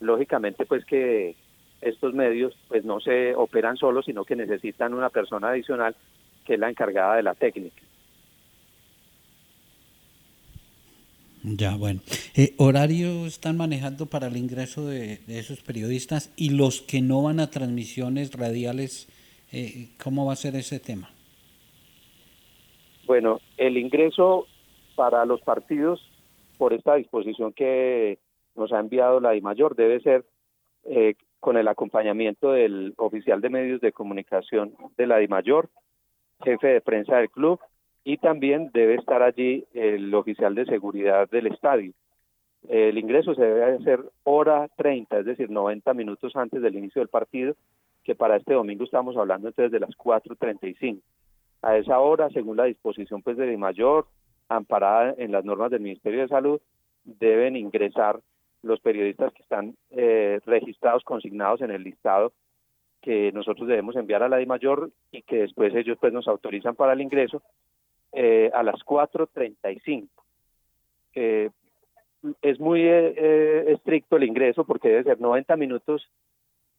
[0.01, 1.37] Lógicamente pues que
[1.81, 5.95] estos medios pues no se operan solos, sino que necesitan una persona adicional
[6.45, 7.83] que es la encargada de la técnica.
[11.45, 12.01] Ya, bueno.
[12.35, 17.41] Eh, ¿Horario están manejando para el ingreso de, esos periodistas y los que no van
[17.41, 19.09] a transmisiones radiales?
[19.53, 21.11] Eh, ¿Cómo va a ser ese tema?
[23.07, 24.47] Bueno, el ingreso
[24.95, 26.01] para los partidos
[26.59, 28.19] por esta disposición que
[28.57, 30.27] nos ha enviado la DIMAYOR debe ser
[30.85, 35.69] eh, con el acompañamiento del oficial de medios de comunicación de la DIMAYOR,
[36.43, 37.61] jefe de prensa del club,
[38.05, 41.93] y también debe estar allí el oficial de seguridad del estadio.
[42.69, 47.09] El ingreso se debe hacer hora 30, es decir, 90 minutos antes del inicio del
[47.09, 47.55] partido,
[48.03, 51.01] que para este domingo estamos hablando entonces de las 4.35.
[51.63, 54.07] A esa hora, según la disposición pues de DIMAYOR,
[54.49, 56.61] amparada en las normas del Ministerio de Salud,
[57.05, 58.21] deben ingresar
[58.63, 62.33] los periodistas que están eh, registrados, consignados en el listado
[63.01, 66.93] que nosotros debemos enviar a la DIMAYOR y que después ellos pues nos autorizan para
[66.93, 67.43] el ingreso
[68.13, 70.09] eh, a las 4.35.
[71.15, 71.51] Eh,
[72.43, 76.11] es muy eh, estricto el ingreso porque debe ser 90 minutos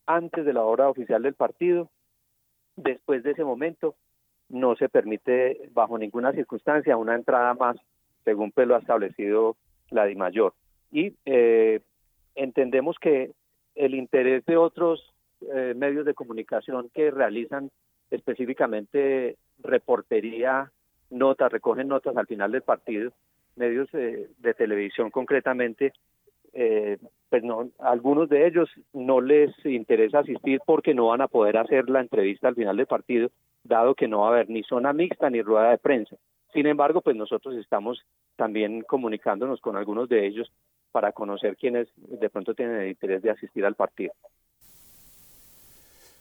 [0.05, 1.89] antes de la hora oficial del partido.
[2.75, 3.95] Después de ese momento
[4.49, 7.77] no se permite bajo ninguna circunstancia una entrada más
[8.25, 9.55] según pues lo ha establecido
[9.89, 10.53] la DIMAYOR.
[10.91, 11.13] Y
[12.35, 13.31] entendemos que
[13.75, 15.13] el interés de otros
[15.75, 17.69] medios de comunicación que realizan
[18.09, 20.71] específicamente reportería
[21.09, 23.11] notas, recogen notas al final del partido,
[23.55, 25.93] medios de televisión concretamente,
[26.53, 26.97] eh,
[27.29, 31.89] pues no, algunos de ellos no les interesa asistir porque no van a poder hacer
[31.89, 33.29] la entrevista al final del partido,
[33.63, 36.15] dado que no va a haber ni zona mixta ni rueda de prensa.
[36.53, 38.03] Sin embargo, pues nosotros estamos
[38.35, 40.51] también comunicándonos con algunos de ellos
[40.91, 44.13] para conocer quiénes de pronto tienen el interés de asistir al partido.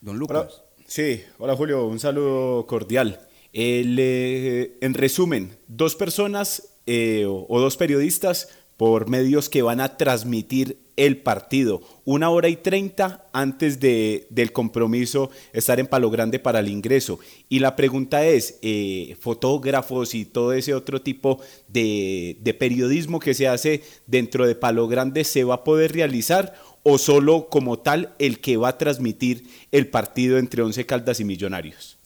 [0.00, 0.62] Don Lucas.
[0.86, 3.20] sí, hola Julio, un saludo cordial.
[3.52, 8.48] Eh, en resumen, dos personas eh, o, dos periodistas
[8.78, 11.80] por medios que van a transmitir el partido.
[12.04, 17.18] Una hora y treinta antes de, del compromiso estar en Palo Grande para el ingreso.
[17.48, 23.34] Y la pregunta es, eh, fotógrafos y todo ese otro tipo de, de, periodismo que
[23.34, 26.54] se hace dentro de Palo Grande, ¿se va a poder realizar
[26.84, 31.24] o solo como tal el que va a transmitir el partido entre Once Caldas y
[31.24, 31.98] Millonarios?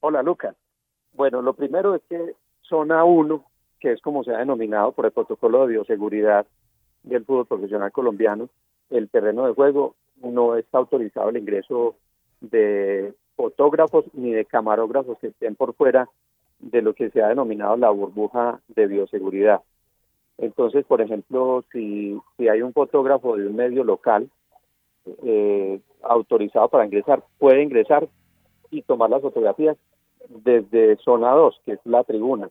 [0.00, 0.54] Hola, Lucas.
[1.14, 2.34] Bueno, lo primero es que
[2.68, 3.47] zona 1,
[3.80, 6.46] que es como se ha denominado por el protocolo de bioseguridad
[7.02, 8.48] del fútbol profesional colombiano,
[8.90, 11.94] el terreno de juego no está autorizado el ingreso
[12.40, 16.08] de fotógrafos ni de camarógrafos que estén por fuera
[16.58, 19.60] de lo que se ha denominado la burbuja de bioseguridad.
[20.38, 24.28] Entonces, por ejemplo, si, si hay un fotógrafo de un medio local
[25.24, 28.08] eh, autorizado para ingresar, puede ingresar
[28.70, 29.76] y tomar las fotografías
[30.28, 32.50] desde zona 2, que es la tribuna.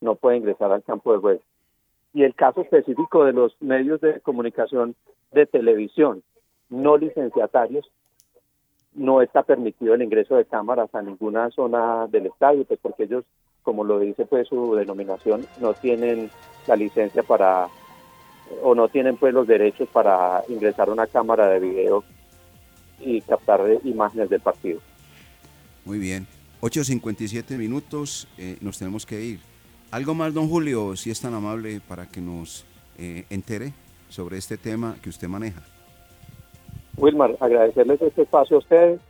[0.00, 1.40] No puede ingresar al campo de juego.
[2.12, 4.96] Y el caso específico de los medios de comunicación
[5.32, 6.22] de televisión
[6.70, 7.90] no licenciatarios,
[8.94, 13.24] no está permitido el ingreso de cámaras a ninguna zona del estadio, pues porque ellos,
[13.62, 16.30] como lo dice pues su denominación, no tienen
[16.66, 17.68] la licencia para
[18.62, 22.02] o no tienen pues los derechos para ingresar una cámara de video
[22.98, 24.80] y captar imágenes del partido.
[25.84, 26.26] Muy bien.
[26.60, 29.49] 8.57 minutos, eh, nos tenemos que ir.
[29.90, 32.64] ¿Algo más, don Julio, si es tan amable para que nos
[32.96, 33.72] eh, entere
[34.08, 35.62] sobre este tema que usted maneja?
[36.96, 39.00] Wilmar, agradecerles este espacio a ustedes,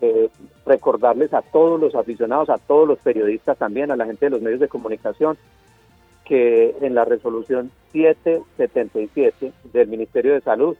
[0.00, 0.28] eh,
[0.66, 4.40] recordarles a todos los aficionados, a todos los periodistas también, a la gente de los
[4.40, 5.36] medios de comunicación,
[6.24, 10.76] que en la resolución 777 del Ministerio de Salud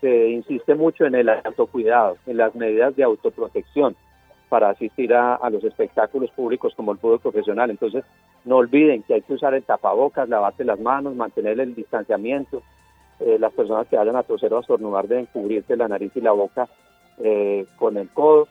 [0.00, 3.94] se insiste mucho en el autocuidado, en las medidas de autoprotección
[4.48, 7.70] para asistir a, los espectáculos públicos como el fútbol profesional.
[7.70, 8.04] Entonces,
[8.44, 12.62] no olviden que hay que usar el tapabocas, lavarse las manos, mantener el distanciamiento.
[13.20, 16.20] Eh, las personas que vayan a toser o a estornudar deben cubrirse la nariz y
[16.20, 16.68] la boca
[17.18, 18.46] eh, con el codo,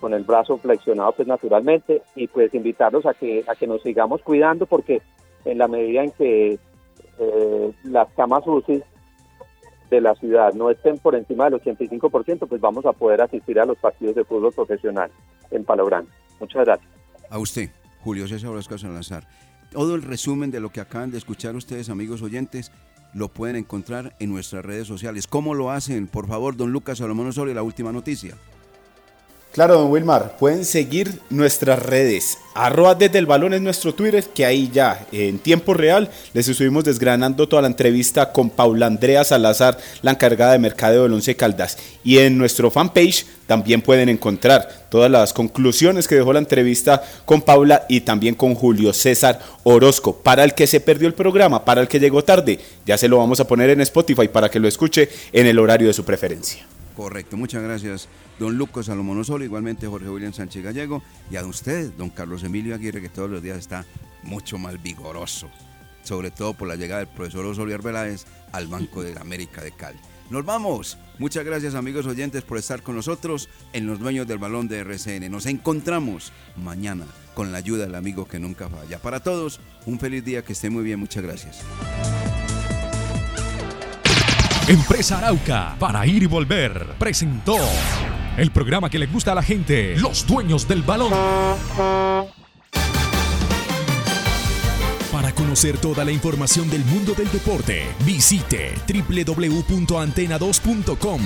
[0.00, 4.22] con el brazo flexionado, pues naturalmente, y pues invitarlos a que, a que nos sigamos
[4.22, 5.02] cuidando porque
[5.44, 6.58] en la medida en que
[7.18, 8.82] eh, las camas UCI
[9.90, 13.66] de la ciudad no estén por encima del 85%, pues vamos a poder asistir a
[13.66, 15.10] los partidos de fútbol profesional
[15.50, 16.10] en Palo Grande.
[16.40, 16.90] Muchas gracias.
[17.30, 17.70] A usted,
[18.02, 19.26] Julio César Orozco Salazar.
[19.70, 22.72] Todo el resumen de lo que acaban de escuchar ustedes, amigos oyentes,
[23.14, 25.26] lo pueden encontrar en nuestras redes sociales.
[25.26, 26.08] ¿Cómo lo hacen?
[26.08, 28.36] Por favor, don Lucas Salomón Osorio, la última noticia.
[29.52, 32.38] Claro, don Wilmar, pueden seguir nuestras redes.
[32.54, 36.84] Arroba desde el balón es nuestro Twitter, que ahí ya en tiempo real les estuvimos
[36.84, 41.76] desgranando toda la entrevista con Paula Andrea Salazar, la encargada de mercadeo del Once Caldas.
[42.02, 47.42] Y en nuestro fanpage también pueden encontrar todas las conclusiones que dejó la entrevista con
[47.42, 50.16] Paula y también con Julio César Orozco.
[50.16, 53.18] Para el que se perdió el programa, para el que llegó tarde, ya se lo
[53.18, 56.66] vamos a poner en Spotify para que lo escuche en el horario de su preferencia.
[56.96, 61.90] Correcto, muchas gracias, don Lucas Salomón Solo, igualmente Jorge William Sánchez Gallego, y a usted,
[61.92, 63.86] don Carlos Emilio Aguirre, que todos los días está
[64.22, 65.50] mucho más vigoroso,
[66.02, 69.98] sobre todo por la llegada del profesor Osorio Arbeláez al Banco de América de Cali.
[70.30, 70.96] Nos vamos.
[71.18, 75.30] Muchas gracias amigos oyentes por estar con nosotros en los dueños del balón de RCN.
[75.30, 78.98] Nos encontramos mañana con la ayuda del amigo que nunca falla.
[78.98, 80.98] Para todos, un feliz día, que esté muy bien.
[80.98, 81.62] Muchas gracias.
[84.68, 87.56] Empresa Arauca, para ir y volver, presentó
[88.36, 91.12] el programa que le gusta a la gente, los dueños del balón.
[95.10, 101.20] Para conocer toda la información del mundo del deporte, visite www.antena2.com.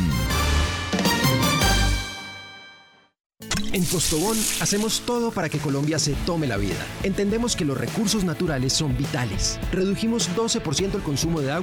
[3.76, 6.82] En Postobón hacemos todo para que Colombia se tome la vida.
[7.02, 9.60] Entendemos que los recursos naturales son vitales.
[9.70, 11.54] Redujimos 12% el consumo de agua